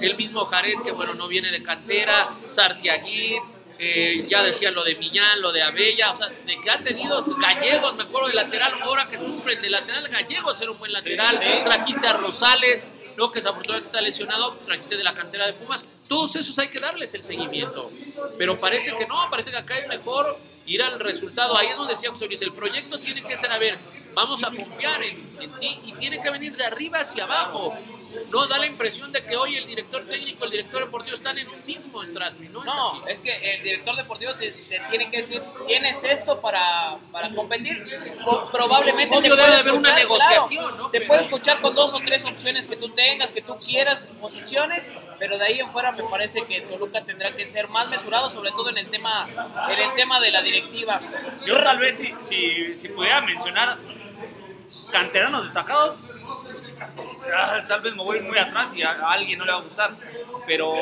[0.00, 3.36] el mismo Jared, que bueno, no viene de cantera, Sartiagui,
[3.78, 7.22] eh, ya decía lo de Millán, lo de Abella, o sea, de que ha tenido
[7.24, 11.38] Gallegos, me acuerdo de lateral, ahora que sufren de lateral, Gallegos era un buen lateral,
[11.62, 13.30] trajiste a Rosales, ¿no?
[13.30, 17.14] que desafortunadamente está lesionado, trajiste de la cantera de Pumas, todos esos hay que darles
[17.14, 17.90] el seguimiento,
[18.36, 21.94] pero parece que no, parece que acá es mejor ir al resultado, ahí es donde
[21.94, 23.78] decía José Luis, el proyecto tiene que ser, a ver,
[24.14, 27.76] vamos a confiar en ti y tiene que venir de arriba hacia abajo,
[28.30, 31.48] no da la impresión de que hoy el director técnico, el director deportivo están en
[31.48, 33.12] un mismo estrato y no, No, es así.
[33.12, 37.84] es que el director deportivo te, te tiene que decir, tienes esto para, para competir.
[38.26, 40.90] O probablemente Obvio te debe puede haber una escuchar, negociación, claro, ¿no?
[40.90, 44.06] Te Pero- puede escuchar con dos o tres opciones que tú tengas, que tú quieras,
[44.20, 48.30] posiciones, pero de ahí en fuera me parece que Toluca tendrá que ser más mesurado,
[48.30, 49.28] sobre todo en el tema,
[49.68, 51.00] en el tema de la directiva.
[51.46, 53.78] Yo tal vez si, si, si pudiera mencionar
[54.90, 56.00] canteranos destacados,
[57.34, 59.62] ah, tal vez me voy muy atrás y a, a alguien no le va a
[59.62, 59.90] gustar.
[60.46, 60.74] Pero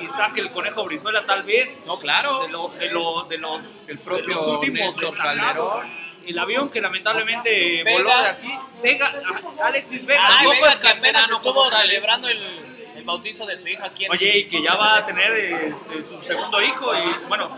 [0.00, 2.42] Isaac el Conejo Brizuela tal vez, No, claro.
[2.42, 5.16] de los, de los, de los, El propio de los últimos Néstor.
[5.16, 6.08] Calderón.
[6.26, 7.96] El avión que lamentablemente Vega.
[7.96, 8.52] voló de aquí.
[8.82, 10.20] Vega, ah, Alexis Vega.
[10.22, 11.74] Ah, Vega es que apenas estuvo ¿eh?
[11.80, 12.42] celebrando el,
[12.96, 16.02] el bautizo de su hija aquí en Oye, y que ya va a tener este,
[16.02, 17.56] su segundo hijo y bueno,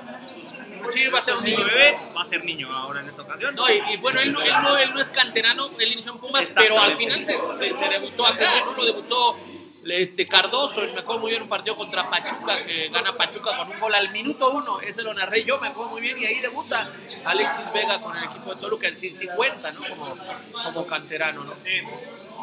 [0.88, 1.64] Sí, va a ser un niño.
[1.64, 3.54] bebé va a ser niño ahora en esta ocasión.
[3.54, 6.18] No, y, y bueno, él no, él, no, él no es canterano, él inició en
[6.18, 8.72] Pumas, pero al final se, se, se debutó acá, ¿no?
[8.72, 9.36] Lo debutó
[9.84, 13.80] este, Cardoso, me acuerdo muy bien un partido contra Pachuca, que gana Pachuca con un
[13.80, 16.90] gol al minuto uno, ese lo narré yo, me acuerdo muy bien, y ahí debuta
[17.24, 19.80] Alexis Vega con el equipo de Toluca en 50, ¿no?
[19.88, 20.16] Como,
[20.64, 21.56] como canterano, ¿no?
[21.56, 21.80] Sí.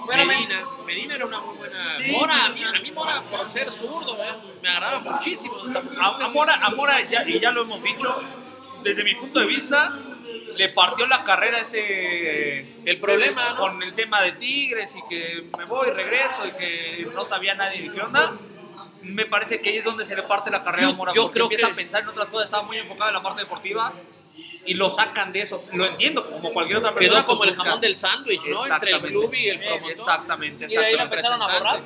[0.07, 1.95] Bueno, Medina, Medina era una muy buena.
[1.97, 2.11] Sí.
[2.11, 4.33] Mora, a mí, a mí Mora, por ser zurdo, ¿eh?
[4.63, 5.55] me agrada muchísimo.
[6.01, 8.19] A, a Mora, a Mora, ya, y ya lo hemos dicho,
[8.83, 9.91] desde mi punto de vista,
[10.55, 12.75] le partió la carrera ese.
[12.85, 13.57] El problema, ¿no?
[13.57, 17.83] Con el tema de Tigres y que me voy, regreso y que no sabía nadie
[17.83, 18.33] de qué onda.
[19.03, 21.13] Me parece que ahí es donde se le parte la carrera a Mora.
[21.13, 23.21] yo porque creo empieza que- a pensar en otras cosas, estaba muy enfocado en la
[23.23, 23.93] parte deportiva
[24.67, 25.63] y lo sacan de eso.
[25.73, 27.15] Lo entiendo, como cualquier otra persona.
[27.15, 28.65] Quedó como pues el busca- jamón del sándwich, ¿no?
[28.65, 29.07] Entre el Exactamente.
[29.07, 29.91] club y el promotor.
[29.91, 31.15] Exactamente, Y de ahí lo exactamente.
[31.15, 31.81] empezaron a borrar.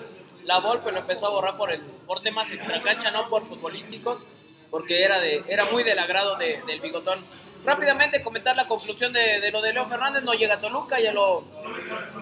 [0.45, 4.23] La Volpe lo empezó a borrar por, el, por temas extracancha, no por futbolísticos,
[4.71, 7.23] porque era, de, era muy del agrado de- del bigotón.
[7.63, 11.13] Rápidamente comentar la conclusión de, de lo de Leo Fernández, no llega a Toluca, ya
[11.13, 11.43] lo,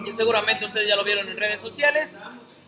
[0.04, 2.14] y seguramente ustedes ya lo vieron en redes sociales.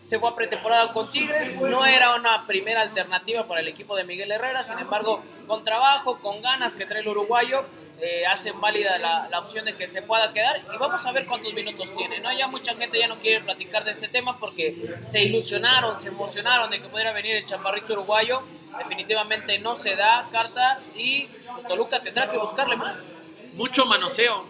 [0.05, 4.03] Se fue a pretemporada con Tigres, no era una primera alternativa para el equipo de
[4.03, 7.65] Miguel Herrera, sin embargo, con trabajo, con ganas que trae el uruguayo,
[8.01, 11.25] eh, hacen válida la, la opción de que se pueda quedar y vamos a ver
[11.25, 12.19] cuántos minutos tiene.
[12.19, 12.37] ¿no?
[12.37, 16.69] Ya mucha gente ya no quiere platicar de este tema porque se ilusionaron, se emocionaron
[16.69, 18.41] de que pudiera venir el chaparrito uruguayo.
[18.77, 23.11] Definitivamente no se da carta y pues, Toluca tendrá que buscarle más.
[23.53, 24.45] Mucho manoseo.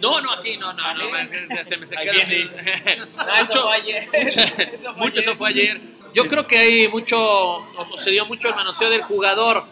[0.00, 1.04] No, no, aquí no, no, no.
[1.66, 1.96] Se me se.
[3.16, 5.18] Ah, eso Mucho- mucho, ayer.
[5.18, 5.80] eso fue ayer.
[6.14, 9.64] Yo creo que hay mucho, o sucedió mucho el manoseo del jugador.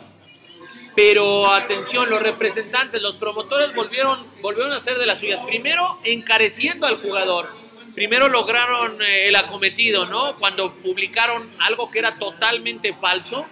[0.94, 5.40] Pero atención, los representantes, los promotores volvieron, volvieron a hacer de las suyas.
[5.40, 7.48] Primero, encareciendo al jugador.
[7.94, 10.36] Primero lograron eh, el acometido, ¿no?
[10.36, 13.46] Cuando publicaron algo que era totalmente falso.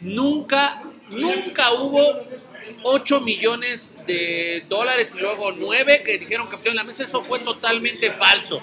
[0.00, 2.22] Nunca, nunca hubo
[2.82, 7.04] 8 millones de dólares y luego 9 que dijeron que pusieron en la mesa.
[7.04, 8.62] Eso fue totalmente falso.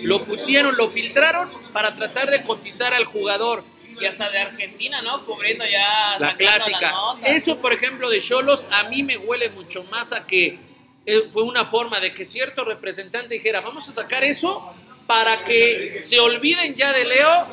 [0.00, 3.64] Lo pusieron, lo filtraron para tratar de cotizar al jugador.
[4.00, 5.22] Y hasta de Argentina, ¿no?
[5.24, 6.18] Cubriendo ya.
[6.18, 6.94] La clásica.
[7.24, 10.58] Eso, por ejemplo, de Cholos, a mí me huele mucho más a que
[11.04, 14.72] eh, fue una forma de que cierto representante dijera, vamos a sacar eso
[15.06, 17.46] para que se olviden ya de Leo,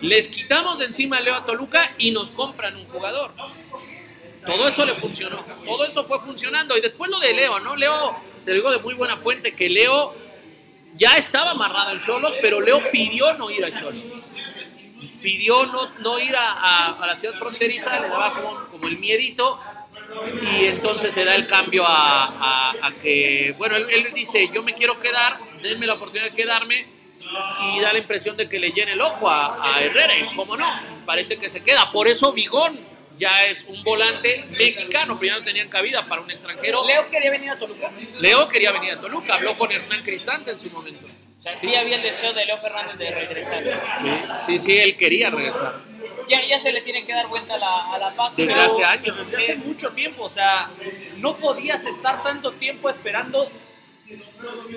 [0.00, 3.32] les quitamos de encima a Leo a Toluca y nos compran un jugador.
[4.46, 6.76] Todo eso le funcionó, todo eso fue funcionando.
[6.76, 7.76] Y después lo de Leo, ¿no?
[7.76, 10.14] Leo, te digo de muy buena fuente que Leo
[10.94, 14.04] ya estaba amarrado en Cholos, pero Leo pidió no ir a Cholos
[15.22, 18.98] pidió no, no ir a, a- a la ciudad fronteriza, le daba como, como el
[18.98, 19.60] miedito
[20.58, 24.98] y entonces se da el cambio a, a- que, bueno, él, dice, yo me quiero
[24.98, 26.86] quedar, denme la oportunidad de quedarme
[27.76, 30.66] y da la impresión de que le llene el ojo a, Herrera y cómo no,
[31.04, 32.78] parece que se queda, por eso Vigón
[33.20, 36.84] ya es un volante mexicano, pero ya no tenían cabida para un extranjero.
[36.86, 37.92] Leo quería venir a Toluca.
[38.18, 41.06] Leo quería venir a Toluca, habló con Hernán Cristante en su momento.
[41.38, 43.62] O sea, sí había el deseo de Leo Fernández de regresar.
[43.96, 44.10] Sí,
[44.46, 45.80] sí, sí, él quería regresar.
[46.28, 48.32] Ya, ya se le tiene que dar vuelta a la, a la.
[48.36, 49.16] Desde hace años.
[49.16, 50.70] Desde hace mucho tiempo, o sea,
[51.16, 53.50] no podías estar tanto tiempo esperando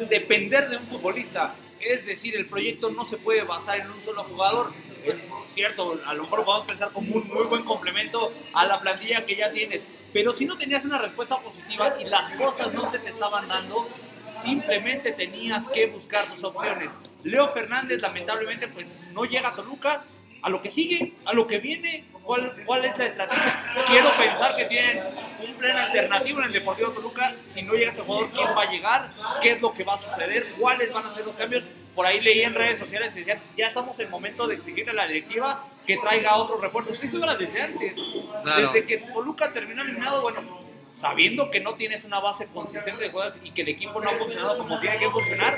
[0.10, 1.56] depender de un futbolista.
[1.86, 4.72] Es decir, el proyecto no se puede basar en un solo jugador.
[5.04, 9.26] Es cierto, a lo mejor podemos pensar como un muy buen complemento a la plantilla
[9.26, 9.88] que ya tienes.
[10.14, 13.90] Pero si no tenías una respuesta positiva y las cosas no se te estaban dando,
[14.22, 16.96] simplemente tenías que buscar tus opciones.
[17.24, 20.06] Leo Fernández lamentablemente pues no llega a Toluca,
[20.44, 23.64] a lo que sigue, a lo que viene, ¿cuál, cuál es la estrategia?
[23.88, 25.02] Quiero pensar que tienen
[25.42, 27.34] un plan alternativo en el Deportivo Toluca.
[27.42, 29.14] Si no llega ese jugador, ¿quién va a llegar?
[29.42, 30.46] ¿Qué es lo que va a suceder?
[30.60, 31.66] ¿Cuáles van a ser los cambios?
[31.96, 34.96] Por ahí leí en redes sociales que decían, ya estamos en momento de exigirle a
[34.96, 37.02] la directiva que traiga otros refuerzos.
[37.02, 38.04] Eso era desde antes.
[38.44, 38.68] Claro.
[38.68, 40.42] Desde que Toluca terminó eliminado, bueno,
[40.92, 44.14] sabiendo que no tienes una base consistente de jugadores y que el equipo no ha
[44.16, 45.58] funcionado como tiene que funcionar,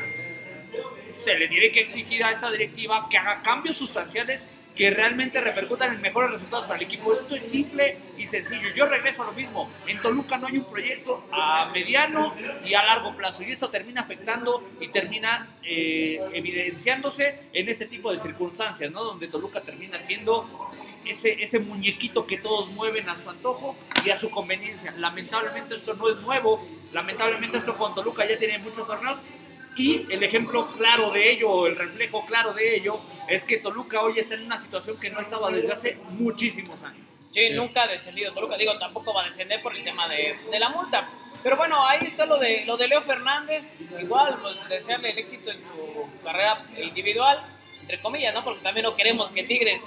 [1.15, 5.93] se le tiene que exigir a esta directiva que haga cambios sustanciales que realmente repercutan
[5.93, 7.13] en mejores resultados para el equipo.
[7.13, 8.69] Esto es simple y sencillo.
[8.75, 9.69] Yo regreso a lo mismo.
[9.87, 12.35] En Toluca no hay un proyecto a mediano
[12.65, 18.11] y a largo plazo y eso termina afectando y termina eh, evidenciándose en este tipo
[18.11, 19.03] de circunstancias, ¿no?
[19.03, 20.69] Donde Toluca termina siendo
[21.05, 24.93] ese, ese muñequito que todos mueven a su antojo y a su conveniencia.
[24.97, 26.67] Lamentablemente esto no es nuevo.
[26.91, 29.19] Lamentablemente esto con Toluca ya tiene muchos torneos
[29.75, 34.19] y el ejemplo claro de ello, el reflejo claro de ello, es que Toluca hoy
[34.19, 37.05] está en una situación que no estaba desde hace muchísimos años.
[37.31, 38.57] Sí, nunca ha descendido Toluca.
[38.57, 41.09] Digo, tampoco va a descender por el tema de, de la multa.
[41.43, 43.65] Pero bueno, ahí está lo de, lo de Leo Fernández.
[44.01, 47.39] Igual, pues desearle el éxito en su carrera individual,
[47.81, 48.43] entre comillas, ¿no?
[48.43, 49.83] Porque también no queremos que Tigres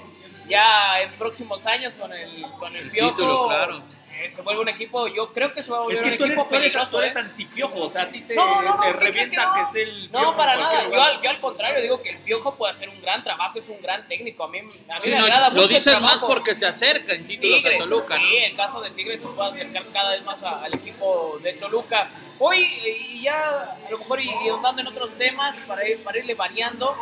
[0.47, 3.81] ya en próximos años con el, con el, El piojo título, claro.
[4.25, 5.07] Eh, se vuelve un equipo.
[5.07, 6.71] Yo creo que se va a volver Es que un tú eres, equipo tú eres,
[6.71, 6.91] peligroso.
[6.91, 7.19] tú eres ¿eh?
[7.19, 9.53] antipiojo, o sea, a ti te, No, no, no, te ¿qué crees revienta que no?
[9.53, 10.89] que, esté el No, para nada.
[10.89, 13.69] Yo al, yo al contrario digo que el Piojo puede hacer un gran trabajo, es
[13.69, 14.43] un gran técnico.
[14.43, 16.65] A mí, a mí Sí, me no, agrada lo mucho el dicen más porque se
[16.65, 18.27] acerca en títulos Tigres, a Toluca, ¿no?
[18.27, 21.53] Sí, el caso de Tigres se puede acercar cada vez más a- al equipo de
[21.53, 22.09] Toluca.
[22.39, 26.17] Hoy, y ya a lo mejor y, y ahondando en otros temas, para, ir, para
[26.19, 26.95] irle variando,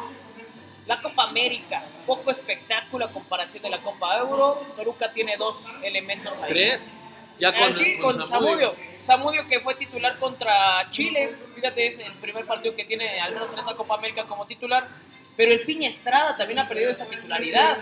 [0.87, 4.63] la Copa América, poco espectáculo a comparación de la Copa Euro.
[4.75, 6.47] Toluca tiene dos elementos ahí.
[6.49, 6.89] Tres.
[7.39, 8.27] Ya con, sí, con.
[8.27, 8.75] Zamudio.
[9.03, 11.33] Zamudio que fue titular contra Chile.
[11.55, 14.87] Fíjate, es el primer partido que tiene, al menos en esta Copa América, como titular.
[15.35, 17.77] Pero el Piña Estrada también ha perdido esa titularidad.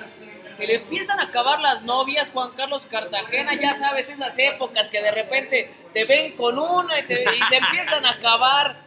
[0.53, 5.01] Se le empiezan a acabar las novias, Juan Carlos Cartagena, ya sabes, esas épocas que
[5.01, 8.85] de repente te ven con una y, te- y empiezan a acabar.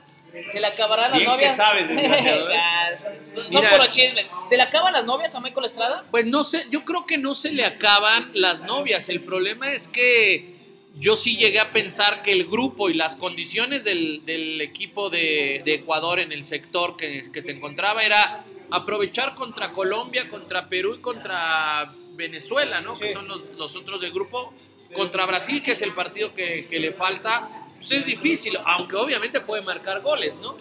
[0.52, 1.56] Se le acabarán las Bien que novias.
[1.56, 2.44] sabes, ¿eh?
[2.52, 3.70] Ya, son son Mira.
[3.70, 4.30] puros chismes.
[4.46, 6.04] ¿Se le acaban las novias a Michael Estrada?
[6.10, 9.08] Pues no sé, yo creo que no se le acaban las novias.
[9.08, 10.54] El problema es que
[10.98, 15.62] yo sí llegué a pensar que el grupo y las condiciones del, del equipo de,
[15.64, 20.96] de Ecuador en el sector que, que se encontraba era aprovechar contra Colombia, contra Perú
[20.96, 22.98] y contra Venezuela, ¿no?
[22.98, 24.52] Que son los, los otros del grupo.
[24.94, 29.40] Contra Brasil, que es el partido que, que le falta, pues es difícil, aunque obviamente
[29.42, 30.56] puede marcar goles, ¿no?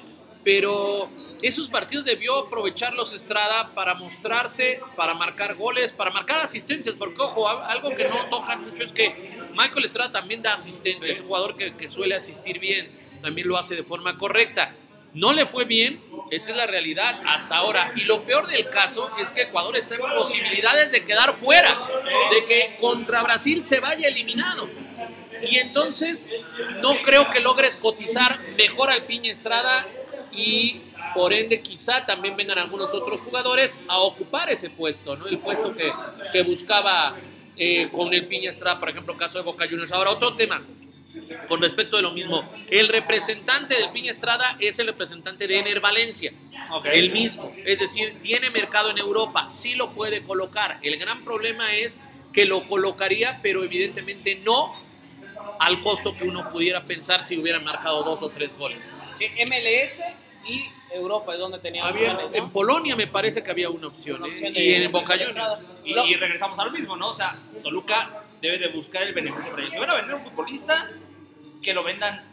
[0.47, 1.09] Pero
[1.41, 7.49] esos partidos debió aprovecharlos Estrada para mostrarse, para marcar goles, para marcar asistencias, porque ojo,
[7.49, 11.57] algo que no tocan mucho es que Michael Estrada también da asistencia, es un jugador
[11.57, 12.87] que, que suele asistir bien,
[13.21, 14.73] también lo hace de forma correcta.
[15.13, 17.91] No le fue bien, esa es la realidad hasta ahora.
[17.97, 21.77] Y lo peor del caso es que Ecuador está en posibilidades de quedar fuera,
[22.31, 24.69] de que contra Brasil se vaya eliminado.
[25.41, 26.29] Y entonces
[26.81, 29.85] no creo que logres cotizar mejor al Piña Estrada
[30.31, 30.81] y
[31.13, 35.27] por ende quizá también vengan algunos otros jugadores a ocupar ese puesto, ¿no?
[35.27, 35.91] El puesto que,
[36.31, 37.15] que buscaba
[37.55, 39.91] eh, con el Piña Estrada, por ejemplo, caso de Boca Juniors.
[39.91, 40.61] Ahora, otro tema
[41.47, 42.47] con respecto de lo mismo.
[42.69, 46.33] El representante del Piña Estrada es el representante de Ener Valencia.
[46.71, 46.87] Ok.
[46.91, 47.53] El mismo.
[47.65, 50.79] Es decir, tiene mercado en Europa, sí lo puede colocar.
[50.81, 52.01] El gran problema es
[52.33, 54.75] que lo colocaría, pero evidentemente no
[55.59, 58.79] al costo que uno pudiera pensar si hubiera marcado dos o tres goles.
[59.17, 60.01] Sí, MLS
[60.47, 62.45] y Europa es donde tenía Había- opciones, ¿no?
[62.45, 64.33] en Polonia me parece que había una opción, Una ¿eh?
[64.33, 65.59] opción y de- en Boca Juniors.
[65.83, 67.09] Y, y regresamos a lo mismo, ¿no?
[67.09, 69.73] O sea, Toluca debe de buscar el beneficio para ellos.
[69.73, 70.89] Si van a vender un futbolista,
[71.61, 72.23] que lo vendan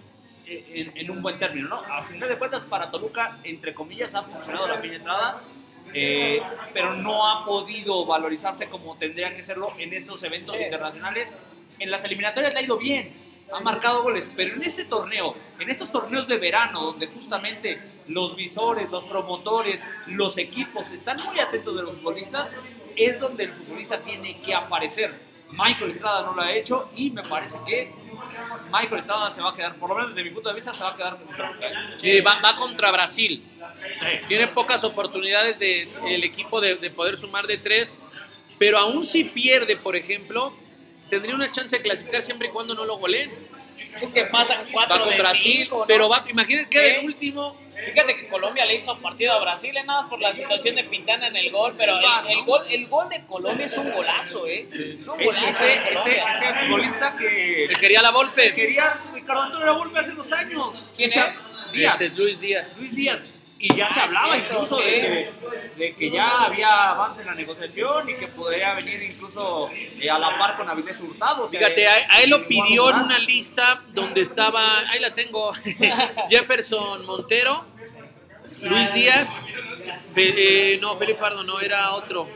[0.47, 1.77] eh, en, en un buen término, ¿no?
[1.81, 5.43] A final de cuentas, para Toluca, entre comillas, ha funcionado la piña estrada,
[5.95, 10.63] eh, pero no ha podido valorizarse como tendría que serlo en estos eventos Sí.
[10.65, 11.33] internacionales.
[11.79, 13.13] En las eliminatorias le ha ido bien,
[13.53, 18.37] ha marcado goles, pero en este torneo, en estos torneos de verano, donde justamente los
[18.37, 22.55] visores, los promotores, los equipos están muy atentos de los futbolistas,
[22.97, 25.15] es donde el futbolista tiene que aparecer.
[25.57, 27.93] Michael Estrada no lo ha hecho y me parece que
[28.73, 30.83] Michael Estrada se va a quedar, por lo menos desde mi punto de vista, se
[30.83, 31.69] va a quedar con Toluca.
[31.99, 33.43] Sí, va, va contra Brasil.
[33.81, 34.27] Sí.
[34.29, 37.99] Tiene pocas oportunidades de, el equipo de, de poder sumar de tres,
[38.59, 40.53] pero aún si pierde, por ejemplo,
[41.09, 43.31] tendría una chance de clasificar siempre y cuando no lo goleen.
[44.01, 45.87] Es que pasan cuatro Va con de Brasil, cinco, ¿no?
[45.87, 46.95] pero va, imagínate que Sí.
[46.97, 47.57] el último.
[47.87, 51.29] Fíjate que Colombia le hizo partido a Brasil, nada más por la situación de Pintana
[51.29, 51.99] en el gol, pero
[52.29, 54.69] el, gol, el gol de Colombia es un golazo, ¿eh?
[54.71, 58.55] Es un golazo Ese, ese, ese futbolista que Que quería la golpe.
[58.55, 60.85] quería Ricardo Antonio Lavolpe hace unos años.
[60.97, 61.35] ¿Quién es?
[61.73, 62.01] Díaz.
[62.01, 62.79] Este, Luis Díaz.
[62.79, 63.21] Luis Díaz.
[63.59, 64.83] Y ya se Ah, hablaba cierto, incluso sí.
[64.85, 65.33] de, que,
[65.77, 70.19] de que ya había avance en la negociación y que podría venir incluso eh, a
[70.19, 71.45] la par con Avilés Hurtado.
[71.45, 75.15] o sea, Fíjate, a, a él lo pidió en una lista donde estaba, ahí la
[75.15, 75.53] tengo,
[76.29, 77.65] Jefferson Montero,
[78.63, 79.45] Luis Díaz,
[80.15, 82.29] Pe- eh, no, Felipe Pardo, no, era otro.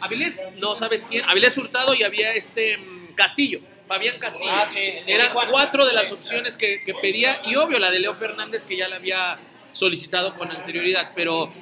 [0.00, 0.42] Avilés.
[0.56, 4.50] no sabes quién, Avilés Hurtado y había este mm, Castillo, Fabián Castillo.
[4.52, 8.14] Ah, sí, Eran cuatro de las opciones que, que pedía y obvio la de Leo
[8.14, 9.36] Fernández que ya la había
[9.72, 11.52] solicitado con anterioridad, pero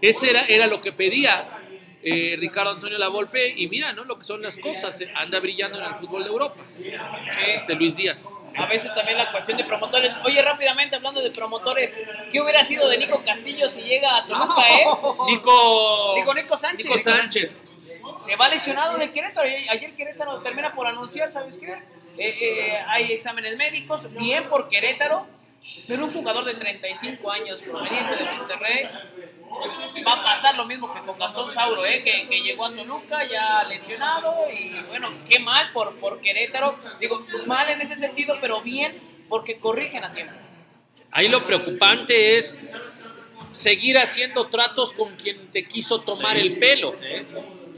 [0.00, 1.46] ese era, era lo que pedía
[2.02, 4.04] eh, Ricardo Antonio Lavolpe y mira, ¿no?
[4.04, 6.62] Lo que son las cosas, eh, anda brillando en el fútbol de Europa.
[7.56, 8.28] Este Luis Díaz.
[8.56, 10.12] A veces también la cuestión de promotores.
[10.24, 11.96] Oye, rápidamente hablando de promotores,
[12.30, 14.84] ¿qué hubiera sido de Nico Castillo si llega a Toluca, eh?
[15.26, 16.86] Nico, Digo, Nico Sánchez.
[16.86, 17.60] Nico Sánchez.
[18.24, 19.48] Se va lesionado de Querétaro.
[19.70, 21.72] Ayer Querétaro termina por anunciar, ¿sabes qué?
[22.16, 25.26] Eh, eh, hay exámenes médicos, bien por Querétaro,
[25.88, 28.84] pero un jugador de 35 años proveniente de Monterrey
[30.06, 32.02] va a pasar lo mismo que con Gastón Sauro, ¿eh?
[32.02, 36.78] que, que llegó a Toluca ya lesionado y bueno, qué mal por, por Querétaro.
[37.00, 40.34] Digo, mal en ese sentido, pero bien porque corrigen a tiempo.
[41.10, 42.58] Ahí lo preocupante es
[43.50, 46.94] seguir haciendo tratos con quien te quiso tomar el pelo.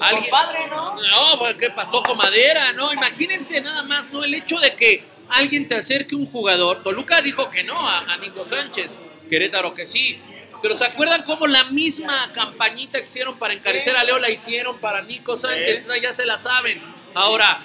[0.00, 0.94] Alguien- Compadre, ¿no?
[0.96, 2.72] No, ¿qué pasó con madera?
[2.72, 4.24] No, imagínense nada más, ¿no?
[4.24, 6.82] El hecho de que alguien te acerque un jugador.
[6.82, 8.98] Toluca dijo que no a, a Nico Sánchez,
[9.28, 10.18] Querétaro que sí.
[10.62, 14.78] Pero ¿se acuerdan cómo la misma campañita que hicieron para encarecer a Leo la hicieron
[14.78, 15.84] para Nico Sánchez?
[15.84, 16.80] Esa ya se la saben.
[17.14, 17.62] Ahora,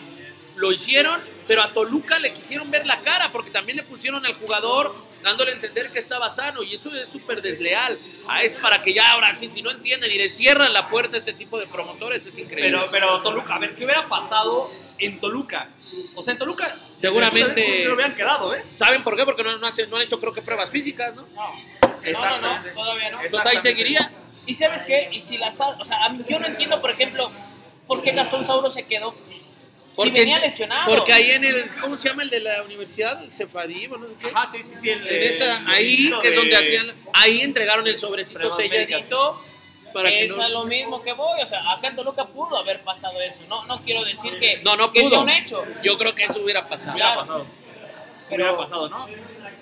[0.56, 4.34] lo hicieron, pero a Toluca le quisieron ver la cara porque también le pusieron al
[4.34, 7.98] jugador dándole a entender que estaba sano y eso es súper desleal.
[8.28, 11.16] Ah, es para que ya ahora sí, si no entienden y le cierran la puerta
[11.16, 12.72] a este tipo de promotores, es increíble.
[12.78, 15.70] Pero, pero Toluca, a ver, ¿qué hubiera pasado en Toluca?
[16.16, 16.78] O sea, en Toluca.
[16.98, 18.64] Seguramente- Se lo hubieran quedado, ¿eh?
[18.78, 19.26] ¿Saben por qué?
[19.26, 21.24] Porque no, no, hacen- no han hecho, creo que, pruebas físicas, ¿no?
[21.24, 22.70] No, no, no, Exactamente.
[22.70, 23.22] no, todavía no.
[23.22, 24.12] Entonces ahí seguiría.
[24.46, 25.10] ¿Y sabes qué?
[25.12, 25.98] Y si las, o sea,
[26.28, 27.32] yo no entiendo, por ejemplo,
[27.88, 29.14] por qué Gastón Sauro se quedó.
[29.96, 30.96] Si venía lesionado.
[30.96, 33.22] Porque ahí en el, ¿cómo se llama el de la universidad?
[33.24, 34.28] El Cefadí, o no sé qué.
[34.28, 34.90] Ajá, sí, sí, sí.
[34.90, 39.42] El, En esa, el ahí, que es de- donde hacían, ahí entregaron el sobrecito selladito
[39.94, 40.44] para que es no...
[40.44, 43.44] a lo mismo que voy, o sea, acá en Toluca pudo haber pasado eso.
[43.50, 45.22] No, no quiero decir que, No, no que sea pudo.
[45.24, 45.66] un hecho.
[45.84, 46.94] Yo creo que eso hubiera pasado.
[46.94, 47.28] Hubiera Claro.
[47.28, 47.46] pasado.
[48.30, 49.08] Pero- Hubiera pasado, ¿no?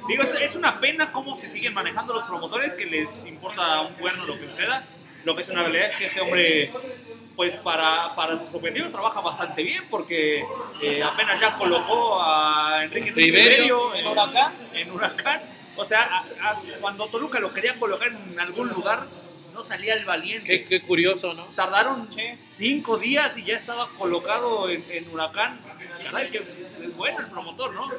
[0.08, 3.94] Digo, es, es una pena cómo se siguen manejando los promotores, que les importa un
[3.96, 4.86] cuerno lo que suceda.
[5.26, 6.72] Lo que es una realidad es que este hombre,
[7.36, 10.44] pues para, para sus objetivos trabaja bastante bien, porque
[10.82, 13.92] eh, apenas ya colocó a Enrique Riverio.
[13.92, 14.54] Riverio ¿En Huracán?
[14.74, 15.42] En Huracán.
[15.76, 16.04] O sea,
[16.42, 19.08] a- a- cuando Toluca lo quería colocar en algún lugar,
[19.60, 20.46] no salía el valiente.
[20.48, 21.44] Qué, qué curioso, ¿no?
[21.56, 22.24] Tardaron Sí.
[22.56, 25.60] cinco días y ya estaba colocado en, en Huracán.
[26.02, 27.92] Caray, que es bueno el promotor, ¿no?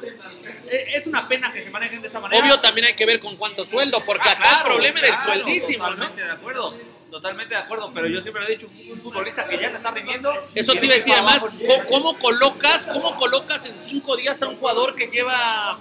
[0.67, 2.43] E- Es una pena que se manejen de esta manera.
[2.43, 5.07] Obvio también hay que ver con cuánto sueldo, porque Ah, acá claro, el problema era
[5.09, 5.95] el claro, sueldísimo, ¿no?
[5.95, 6.77] Totalmente de acuerdo.
[7.11, 9.91] Totalmente de acuerdo, pero yo siempre lo he dicho, un futbolista que ya le está
[9.91, 10.33] rindiendo.
[10.55, 11.57] Eso te iba a decir, además, abajo.
[11.67, 15.77] ¿cómo- ¿cómo colocas, ¿cómo colocas en cinco días a un jugador que lleva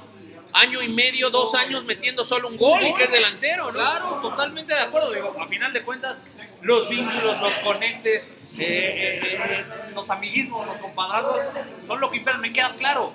[0.53, 3.73] año y medio, dos años metiendo solo un gol y que es delantero, ¿no?
[3.73, 5.13] Claro, totalmente de acuerdo.
[5.13, 6.23] Digo, a final de cuentas,
[6.63, 8.29] los vínculos, los conectes,
[8.59, 11.41] eh, eh, eh, los amiguismos, los compadrazos,
[11.87, 13.13] son lo que imperan, me queda claro.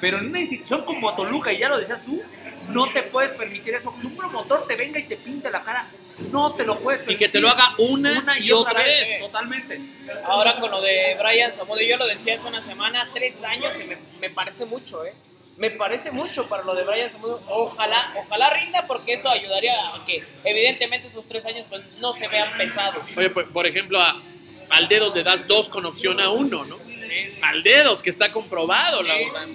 [0.00, 2.20] Pero en una institución como Toluca, y ya lo decías tú,
[2.68, 3.94] no te puedes permitir eso.
[4.00, 5.86] Que un promotor te venga y te pinte la cara,
[6.32, 7.26] no te lo puedes Y permitir.
[7.28, 9.08] que te lo haga una, y otra vez.
[9.08, 9.20] vez.
[9.20, 9.80] Totalmente.
[10.24, 13.84] Ahora con lo de Brian Zamudio, yo lo decía hace una semana, tres años, y
[13.84, 15.14] me, me parece mucho, ¿eh?
[15.56, 17.40] Me parece mucho para lo de Brian Zamudio.
[17.48, 22.28] Ojalá, ojalá rinda porque eso ayudaría a que evidentemente esos tres años pues, no se
[22.28, 23.06] vean pesados.
[23.16, 24.20] Oye, por, por ejemplo, a,
[24.68, 26.78] al dedos le das dos con opción a uno, ¿no?
[27.42, 29.24] Al dedos, que está comprobado, la Sí.
[29.24, 29.48] verdad.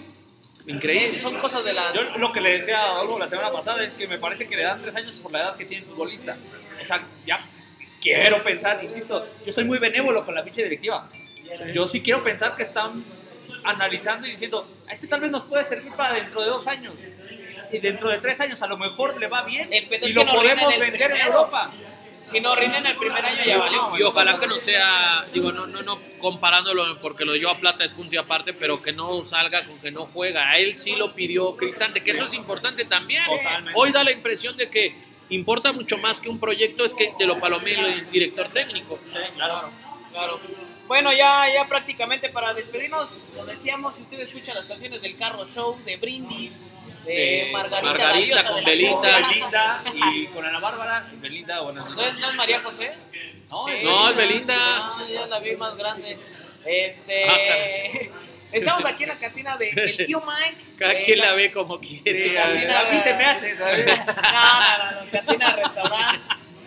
[0.68, 1.20] Increíble.
[1.20, 1.94] Son cosas de la...
[1.94, 4.56] Yo lo que le decía a Adolfo la semana pasada es que me parece que
[4.56, 6.38] le dan tres años por la edad que tiene el futbolista.
[6.82, 7.44] O sea, ya
[8.02, 11.08] quiero pensar, insisto, yo soy muy benévolo con la pinche directiva.
[11.74, 13.04] Yo sí quiero pensar que están
[13.64, 16.94] analizando y diciendo, a este tal vez nos puede servir para dentro de dos años.
[17.72, 20.34] Y dentro de tres años a lo mejor le va bien El y lo no
[20.34, 21.22] podemos vender en.
[21.22, 21.72] Europa.
[22.28, 23.98] Si no rinden el primer año ya valió.
[23.98, 27.84] Y ojalá que no sea, digo, no, no, no comparándolo porque lo dio a plata
[27.84, 30.50] es punto y aparte, pero que no salga con que no juega.
[30.50, 33.24] A él sí lo pidió Cristante, que eso es importante también.
[33.26, 33.74] Totalmente.
[33.76, 34.96] Hoy da la impresión de que
[35.30, 39.00] importa mucho más que un proyecto es que te lo palomee el director técnico.
[39.36, 39.72] Claro,
[40.12, 40.40] claro.
[40.92, 45.46] Bueno, ya, ya prácticamente para despedirnos, lo decíamos, si usted escucha las canciones del Carro
[45.46, 46.70] Show, de Brindis,
[47.06, 49.28] de, De Margarita, Margarita la diosa con Belinda.
[49.30, 49.84] Belinda
[50.14, 51.10] y con Ana Bárbara.
[51.22, 52.14] Belinda, buenas ¿No noches.
[52.14, 52.92] es, no es María José?
[53.50, 53.72] No, Sí.
[53.72, 54.78] es No, es Belinda.
[54.98, 56.18] No, ya la vi más grande.
[56.66, 57.26] Este...
[57.26, 58.18] Ah.
[58.52, 60.62] Estamos aquí en la cantina de, del tío Mike.
[60.78, 62.28] Cada quien la ve como quiere.
[62.28, 63.54] Sí, cantina- a mí se me hace.
[63.56, 66.20] No, no, no, no, cantina restaurante.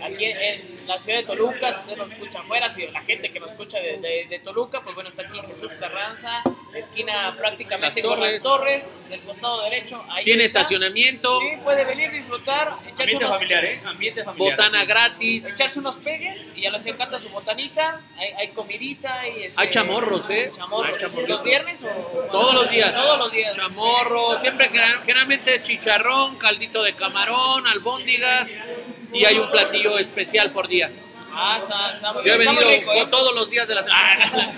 [0.05, 3.41] Aquí en la ciudad de Toluca, si usted nos escucha afuera, si la gente que
[3.41, 6.43] nos escucha de, de- de Toluca, pues bueno, está aquí Jesús Carranza,
[6.75, 8.35] esquina prácticamente Las con Torres.
[8.35, 10.05] las torres, del costado derecho.
[10.11, 10.61] Ahí Tiene está.
[10.61, 13.81] estacionamiento, Sí, puede venir, disfrutar, echarse Ambiente unos, familiar, ¿eh?
[13.85, 14.57] Ambiente familiar.
[14.57, 15.49] botana gratis.
[15.55, 18.01] echarse unos pegues y ya les encanta su botanita.
[18.19, 20.53] Hay, hay comidita y este, Hay chamorros, ¿eh?
[20.55, 20.93] chamorros.
[20.93, 21.29] Hay chamorros.
[21.31, 21.89] ¿Los viernes o
[22.31, 22.93] Todos los días.
[22.93, 23.57] Todos los días.
[23.57, 28.53] Chamorro, siempre gener- generalmente chicharrón, caldito de camarón, albóndigas,
[29.15, 30.91] y hay un platillo especial por día.
[31.33, 33.07] Ah, está, está muy Yo he venido rico, ¿eh?
[33.11, 34.53] todos los días de la semana.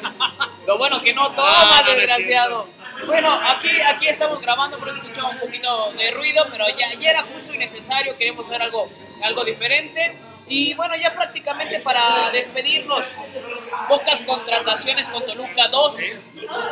[0.66, 2.68] Lo bueno que no toma, Ah, no, desgraciado.
[3.06, 7.22] Bueno, aquí, aquí estamos grabando, pero escuchamos un poquito de ruido, pero ya, ya era
[7.22, 8.88] justo y necesario, queremos hacer algo,
[9.22, 10.16] algo diferente.
[10.48, 13.04] Y bueno, ya prácticamente para despedirnos,
[13.88, 15.94] pocas contrataciones con Toluca, dos.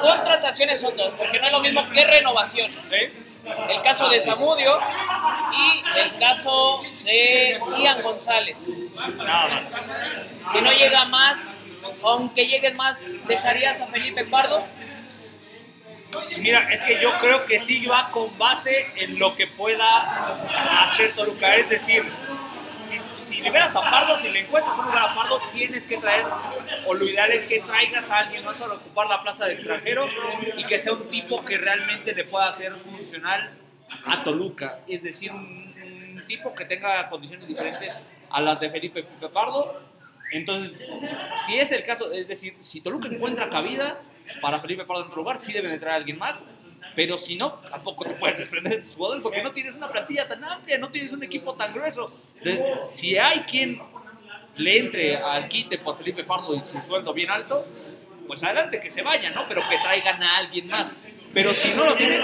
[0.00, 2.84] Contrataciones son dos, porque no es lo mismo que renovaciones.
[3.44, 4.78] El caso de Zamudio
[5.52, 8.58] y el caso de Ian González.
[8.58, 11.38] Si no llega más,
[12.02, 14.64] aunque lleguen más, ¿dejarías a Felipe Pardo?
[16.38, 21.14] Mira, es que yo creo que sí va con base en lo que pueda hacer
[21.14, 21.52] Toluca.
[21.52, 22.04] Es decir,
[23.44, 26.24] liberas a Pardo, si le encuentras un lugar a tienes que traer,
[26.86, 30.08] o lo ideal es que traigas a alguien más para ocupar la plaza de extranjero
[30.56, 33.50] y que sea un tipo que realmente le pueda hacer funcional
[34.06, 34.80] a Toluca.
[34.88, 35.64] Es decir, un,
[36.26, 39.78] tipo que tenga condiciones diferentes a las de Felipe Pardo.
[40.32, 40.72] Entonces,
[41.44, 44.00] si es el caso, es decir, si Toluca encuentra cabida
[44.40, 46.46] para Felipe Pardo en otro lugar, sí deben de traer a alguien más.
[46.94, 50.28] Pero si no, tampoco te puedes desprender de tus jugadores porque no tienes una plantilla
[50.28, 52.12] tan amplia, no tienes un equipo tan grueso.
[52.36, 53.80] Entonces, si hay quien
[54.56, 57.66] le entre al quite por Felipe Pardo y su sueldo bien alto,
[58.26, 59.46] pues adelante que se vaya, ¿no?
[59.48, 60.94] Pero que traigan a alguien más.
[61.32, 62.22] Pero si no lo tienes,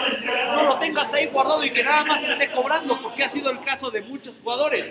[0.55, 3.61] no lo tengas ahí guardado y que nada más esté cobrando, porque ha sido el
[3.61, 4.91] caso de muchos jugadores.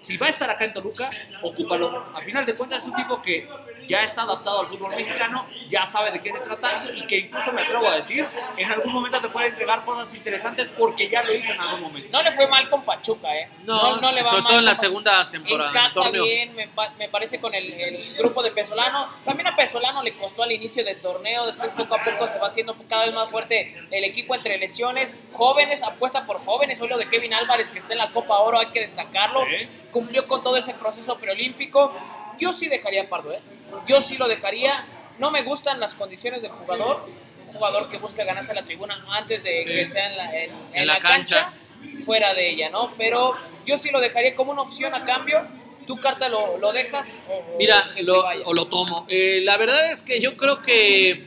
[0.00, 1.10] Si va a estar acá en Toluca,
[1.42, 2.06] ocúpalo.
[2.14, 3.48] A final de cuentas es un tipo que
[3.88, 7.52] ya está adaptado al fútbol mexicano, ya sabe de qué se trata y que incluso
[7.52, 8.26] me atrevo a decir,
[8.56, 12.08] en algún momento te puede entregar cosas interesantes porque ya lo hizo en algún momento.
[12.12, 13.48] No le fue mal con Pachuca, ¿eh?
[13.64, 16.24] No, le va sobre mal todo en la segunda temporada del Encaja torneo.
[16.24, 19.08] bien, me, pa- me parece, con el, el grupo de Pesolano.
[19.24, 22.48] También a Pesolano le costó al inicio del torneo, después poco a poco se va
[22.48, 25.14] haciendo cada vez más fuerte el equipo entre lesiones.
[25.32, 26.80] Jóvenes, apuesta por jóvenes.
[26.80, 29.44] Hoy lo de Kevin Álvarez, que está en la Copa Oro, hay que destacarlo.
[29.46, 29.68] Sí.
[29.92, 31.92] Cumplió con todo ese proceso preolímpico.
[32.38, 33.40] Yo sí dejaría a Pardo, ¿eh?
[33.86, 34.86] Yo sí lo dejaría.
[35.18, 37.08] No me gustan las condiciones del jugador.
[37.46, 39.66] Un jugador que busca ganarse la tribuna antes de Sí.
[39.66, 42.04] que sea en la, en- En en la la cancha cancha.
[42.04, 42.92] fuera de ella, ¿no?
[42.98, 43.34] Pero
[43.66, 45.46] yo sí lo dejaría como una opción a cambio.
[45.86, 47.18] ¿Tu carta lo, lo dejas?
[47.28, 49.06] O, o Mira, se lo, o lo tomo.
[49.08, 51.24] Eh, la verdad es que yo creo que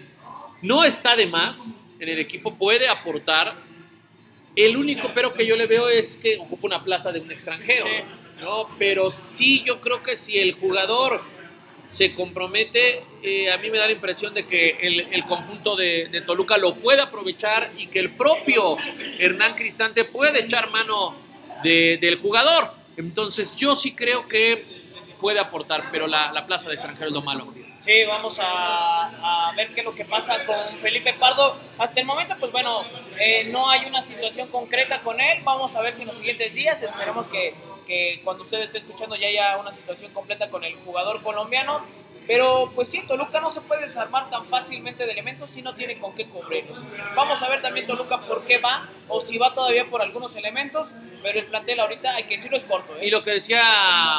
[0.62, 3.56] no está de más en el equipo, puede aportar.
[4.56, 7.86] El único pero que yo le veo es que ocupa una plaza de un extranjero.
[7.86, 7.92] Sí.
[8.42, 8.66] ¿No?
[8.78, 11.22] Pero sí, yo creo que si el jugador
[11.88, 16.22] se compromete, eh, a mí me da la impresión de que el, conjunto de, de
[16.22, 18.78] Toluca lo puede aprovechar y que el propio
[19.20, 21.14] Hernán Cristante puede echar mano
[21.64, 22.72] de- del jugador.
[22.98, 24.81] Entonces yo sí creo que
[25.22, 27.48] puede aportar, pero la, la plaza de extranjero es lo malo.
[27.86, 31.56] Sí, vamos a, a ver qué es lo que pasa con Felipe Pardo.
[31.80, 32.84] Hasta el momento, pues bueno,
[33.18, 35.40] eh, no hay una situación concreta con él.
[35.44, 37.56] Vamos a ver si en los siguientes días, esperemos que,
[37.88, 41.82] que cuando usted esté escuchando ya haya una situación completa con el jugador colombiano.
[42.28, 45.98] Pero pues sí, Toluca no se puede desarmar tan fácilmente de elementos si no tiene
[46.00, 46.78] con qué cubrirlos.
[47.16, 50.88] Vamos a ver también Toluca por qué va o si va todavía por algunos elementos,
[51.24, 52.96] pero el plantel ahorita hay que decirlo es corto.
[52.98, 53.08] ¿eh?
[53.08, 53.62] Y lo que decía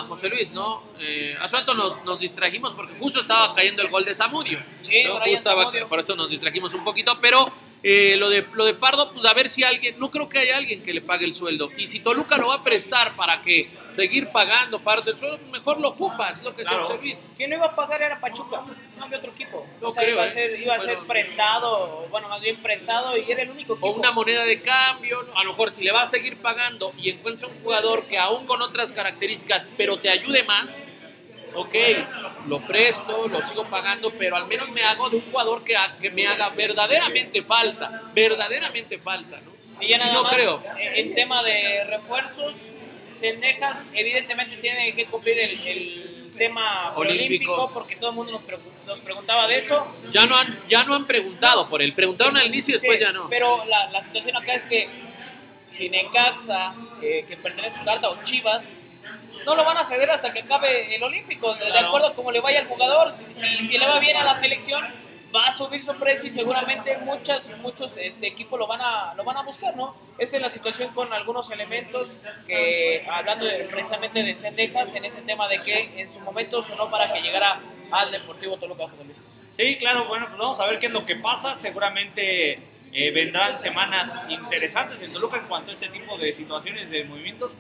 [0.09, 0.83] José Luis, ¿no?
[1.01, 4.59] Eh, hace rato nos, nos distrajimos porque justo estaba cayendo el gol de Zamudio.
[4.83, 5.15] Sí, ¿no?
[5.21, 7.47] Justo estaba- por eso nos distrajimos un poquito, pero
[7.83, 10.57] eh, lo, de, lo de Pardo, pues a ver si alguien, no creo que haya
[10.57, 11.71] alguien que le pague el sueldo.
[11.77, 15.81] Y si Toluca lo va a prestar para que seguir pagando parte del sueldo, mejor
[15.81, 16.85] lo ocupa, es lo que Claro.
[16.85, 17.19] José Luis.
[17.37, 18.63] ¿Quién lo iba a pagar era Pachuca,
[18.97, 19.67] no había otro equipo.
[19.81, 20.31] No o sea, creo, iba a ¿eh?
[20.31, 21.09] ser, iba a ser Bueno.
[21.09, 23.89] prestado, bueno, más bien prestado y era el único equipo.
[23.89, 25.37] O una moneda de cambio, ¿no?
[25.37, 28.47] a lo mejor si le va a seguir pagando y encuentra un jugador que aún
[28.47, 30.83] con otras características, pero te ayude más,
[31.55, 31.75] ok,
[32.49, 36.11] lo presto, lo sigo pagando, pero al menos me hago de un jugador que, que
[36.11, 39.53] me haga verdaderamente falta, verdaderamente falta, ¿no?
[39.81, 40.63] Y ya nada no más, creo.
[40.79, 42.55] En, en tema de refuerzos,
[43.15, 47.53] Sendejas evidentemente tiene que cumplir el, el tema Olímpico.
[47.53, 49.87] olímpico porque todo el mundo nos, pregu- nos preguntaba de eso.
[50.13, 53.05] Ya no han, ya no han preguntado por él, preguntaron al inicio y después Sí,
[53.05, 53.29] ya no.
[53.29, 54.89] Pero la, la situación acá es que
[55.71, 58.65] si Necaxa, que, que pertenece a carta, o Chivas,
[59.47, 61.89] no lo van a ceder hasta que acabe el Olímpico, de, Claro.
[61.89, 63.13] acuerdo a cómo le vaya al jugador.
[63.13, 64.85] Si, si- si le va bien a la selección,
[65.35, 69.25] va a subir su precio y seguramente muchas, muchos este, equipos lo van, a, lo
[69.25, 69.97] van a buscar, ¿no?
[70.19, 75.23] Esa es la situación con algunos elementos que, hablando de- precisamente de Sendejas, en ese
[75.23, 77.61] tema de que en su momento sonó para que llegara
[77.91, 79.39] al Deportivo Toluca José Luis.
[79.57, 81.57] Sí, claro, bueno, pues vamos a ver qué es lo que pasa.
[81.57, 82.59] Seguramente
[82.93, 87.53] eh, vendrán semanas interesantes en Toluca en cuanto a este tipo de situaciones, de movimientos,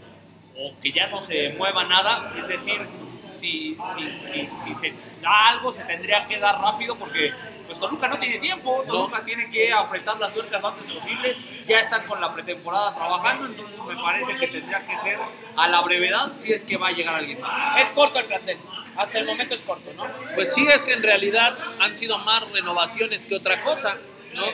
[0.57, 2.33] o que ya no se mueva nada.
[2.39, 2.81] Es decir,
[3.25, 7.33] si, si, si, si se da algo, se tendría que dar rápido porque
[7.67, 11.37] pues Toluca no tiene tiempo, Toluca tiene que apretar las tuercas lo antes posible,
[11.67, 15.19] ya están con la pretemporada trabajando, entonces me parece que tendría que ser
[15.57, 17.81] a la brevedad si es que va a llegar alguien más.
[17.81, 18.59] Es corto el plantel.
[18.97, 20.07] Hasta el momento es corto, ¿no?
[20.35, 23.97] Pues sí, es que en realidad han sido más renovaciones que otra cosa,
[24.35, 24.45] ¿no?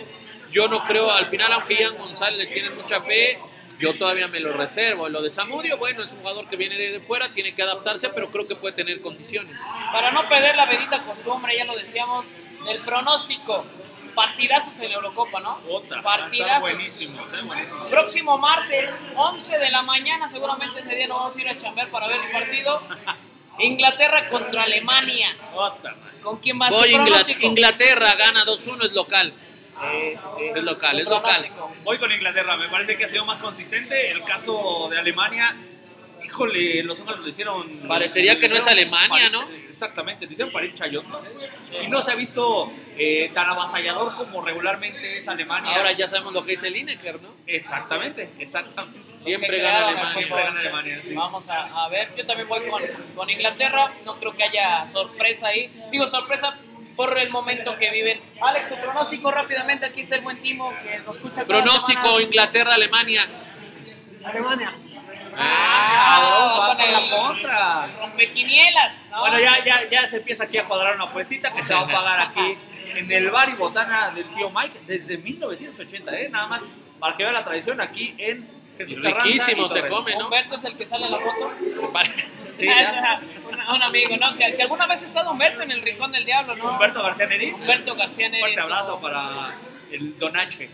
[0.53, 3.38] Yo no creo, al final, aunque Ian González le tiene mucha fe,
[3.78, 5.08] yo todavía me lo reservo.
[5.08, 8.30] Lo de Zamudio, bueno, es un jugador que viene de fuera, tiene que adaptarse, pero
[8.30, 9.60] creo que puede tener condiciones.
[9.92, 12.26] Para no perder la bendita costumbre, ya lo decíamos,
[12.68, 13.64] el pronóstico.
[14.14, 15.60] Partidazos en la Eurocopa, ¿no?
[15.68, 16.68] Otra, Partidazos.
[16.68, 17.84] está buenísimo, está buenísimo.
[17.88, 21.88] Próximo martes, 11 de la mañana, seguramente ese día no vamos a ir a chambear
[21.88, 22.82] para ver el partido.
[23.60, 25.36] Inglaterra contra Alemania.
[25.54, 25.94] Otra.
[26.22, 26.70] ¿Con quién más?
[26.70, 26.96] Voy.
[27.40, 29.32] Inglaterra, gana 2-1, es local.
[29.80, 30.44] Sí.
[30.54, 31.48] Es local, ¿Tu es local.
[31.84, 34.10] Voy con Inglaterra, me parece que ha sido más consistente.
[34.10, 35.54] El caso de Alemania,
[36.24, 37.88] híjole, los hombres lo hicieron.
[37.88, 39.48] Parecería lo que no es Alemania, ¿no?
[39.68, 41.14] Exactamente, lo hicieron para ir chayotes.
[41.72, 41.84] ¿eh?
[41.84, 45.76] Y no se ha visto eh, tan avasallador como regularmente es Alemania.
[45.76, 47.28] Ahora ya sabemos lo que dice Lineker, ¿no?
[47.46, 49.00] Exactamente, exactamente.
[49.22, 50.12] Siempre gana Alemania.
[50.12, 51.14] Siempre gana Alemania, sí.
[51.14, 52.82] Vamos a, a ver, yo también voy con,
[53.14, 55.70] con Inglaterra, no creo que haya sorpresa ahí.
[55.92, 56.58] Digo sorpresa
[56.99, 58.20] por el momento que viven.
[58.42, 61.44] Alex, tu pronóstico rápidamente, aquí está el buen Timo que nos escucha.
[61.44, 62.22] Pronóstico semana.
[62.24, 63.22] Inglaterra, Alemania.
[64.24, 64.74] Alemania.
[65.36, 67.86] Ah, va con con la contra.
[68.01, 69.20] rompequinielas, ¿no?
[69.20, 71.86] Bueno, ya, ya, ya se empieza aquí a cuadrar una apuestita que se va a
[71.86, 72.57] pagar aquí
[72.96, 76.28] en el bar y botana del tío Mike desde 1980, ¿eh?
[76.30, 76.62] Nada más
[76.99, 78.44] para que vea la tradición aquí en
[78.78, 80.24] Riquísimo se come, ¿no?
[80.26, 81.52] Humberto es el que sale en la foto.
[82.58, 84.34] Sí, Ah, un, un amigo, ¿no?
[84.34, 86.72] Que, que alguna vez ha estado Humberto en el Rincón del Diablo, ¿no?
[86.72, 87.52] Humberto García Neri.
[87.52, 89.54] Humberto García Un Neri fuerte estuvo- abrazo para
[89.92, 90.68] el Donache.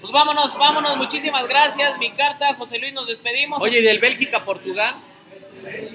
[0.00, 1.98] Pues vámonos, vámonos, muchísimas gracias.
[1.98, 3.60] Mi carta, José Luis, nos despedimos.
[3.60, 4.94] Oye, ¿y del Bélgica-Portugal?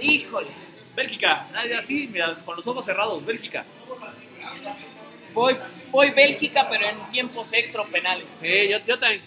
[0.01, 0.47] híjole,
[0.95, 3.63] Bélgica, ah, así, mira, con los ojos cerrados, Bélgica.
[5.33, 5.55] voy,
[5.89, 8.29] voy Bélgica, pero en tiempos extra penales.
[8.41, 9.21] Sí, yo, yo también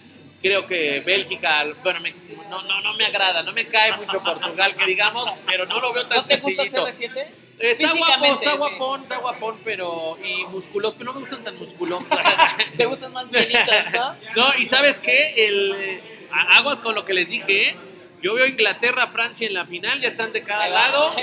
[0.45, 2.15] creo que Bélgica, bueno, me-
[2.51, 5.91] no, no, no me agrada, no me cae mucho Portugal, que digamos, pero no lo
[5.95, 6.87] veo tan ¿No te gusta sencillito.
[6.87, 7.27] CR7?
[7.59, 8.59] Está guapo, Físicamente, está sí.
[8.59, 10.19] guapón, está guapón, pero.
[10.23, 12.11] y musculoso, pero no me gustan tan musculosos.
[12.77, 14.17] ¿Te gustan más llenitas, no?
[14.37, 15.33] no, y ¿sabes qué?
[15.37, 17.77] El, eh, aguas con lo que les dije, ¿eh?
[18.21, 21.15] Yo veo Inglaterra, Francia en la final, ya están de cada lado.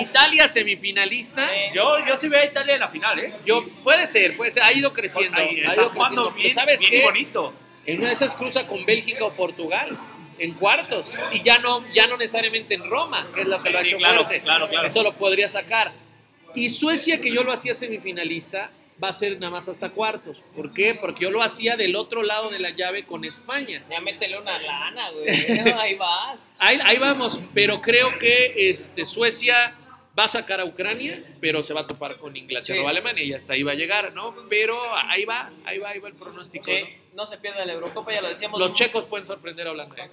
[0.00, 1.48] Italia semifinalista.
[1.72, 3.34] Yo, yo sí veo a Italia en la final, ¿eh?
[3.44, 5.38] Yo, puede ser, puede ser, ha ido creciendo.
[5.38, 6.30] Ahí, ha ido creciendo.
[6.32, 6.98] bien, ¿sabes bien qué?
[6.98, 7.54] y bonito.
[7.88, 9.96] En una de esas cruza con Bélgica o Portugal
[10.38, 13.78] en cuartos y ya no ya no necesariamente en Roma, que es lo que lo
[13.78, 14.40] ha Sí, hecho claro, fuerte.
[14.42, 14.86] claro, claro.
[14.86, 15.92] Eso lo podría sacar.
[16.54, 18.70] Y Suecia que yo lo hacía semifinalista
[19.02, 20.42] va a ser nada más hasta cuartos.
[20.54, 20.94] ¿Por qué?
[20.94, 23.82] Porque yo lo hacía del otro lado de la llave con España.
[23.88, 25.28] Ya métele una lana, güey.
[25.78, 26.40] Ahí vas.
[26.58, 29.74] Ahí, ahí vamos, pero creo que este, Suecia
[30.18, 32.84] va a sacar a Ucrania, pero se va a topar con Inglaterra Sí.
[32.84, 34.34] o Alemania y hasta ahí va a llegar, ¿no?
[34.48, 34.76] Pero
[35.08, 36.64] ahí va, ahí va, ahí va el pronóstico.
[36.64, 37.22] Sí, ¿no?
[37.22, 38.60] no se pierda la Eurocopa, ya lo decíamos.
[38.60, 39.96] Los checos pueden sorprender a Holanda.
[40.04, 40.10] ¿eh?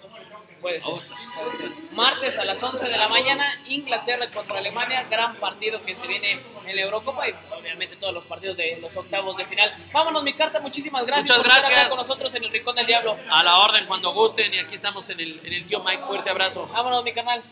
[0.59, 1.69] Puede ser, puede ser.
[1.91, 6.39] Martes a las 11 de la mañana, Inglaterra contra Alemania, gran partido que se viene
[6.65, 9.71] en la Eurocopa y obviamente todos los partidos de los octavos de final.
[9.91, 13.17] Vámonos, mi carta, muchísimas gracias Muchas por estar con nosotros en el Rincón del Diablo.
[13.29, 16.03] A la orden cuando gusten y aquí estamos en el, en el tío Mike.
[16.07, 16.67] Fuerte abrazo.
[16.73, 17.43] Vámonos, mi canal.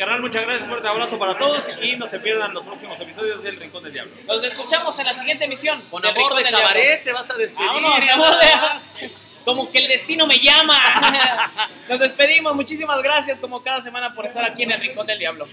[0.00, 3.60] Carnal, muchas gracias, fuerte abrazo para todos y no se pierdan los próximos episodios del
[3.60, 4.14] Rincón del Diablo.
[4.26, 5.82] Nos escuchamos en la siguiente emisión.
[5.90, 6.68] Con amor Rincón de del Diablo.
[6.68, 7.68] cabaret te vas a despedir.
[7.68, 8.88] Vámonos.
[9.44, 10.78] Como que el destino me llama.
[11.90, 12.56] Nos despedimos.
[12.56, 15.46] Muchísimas gracias como cada semana por estar aquí en el Rincón del Diablo.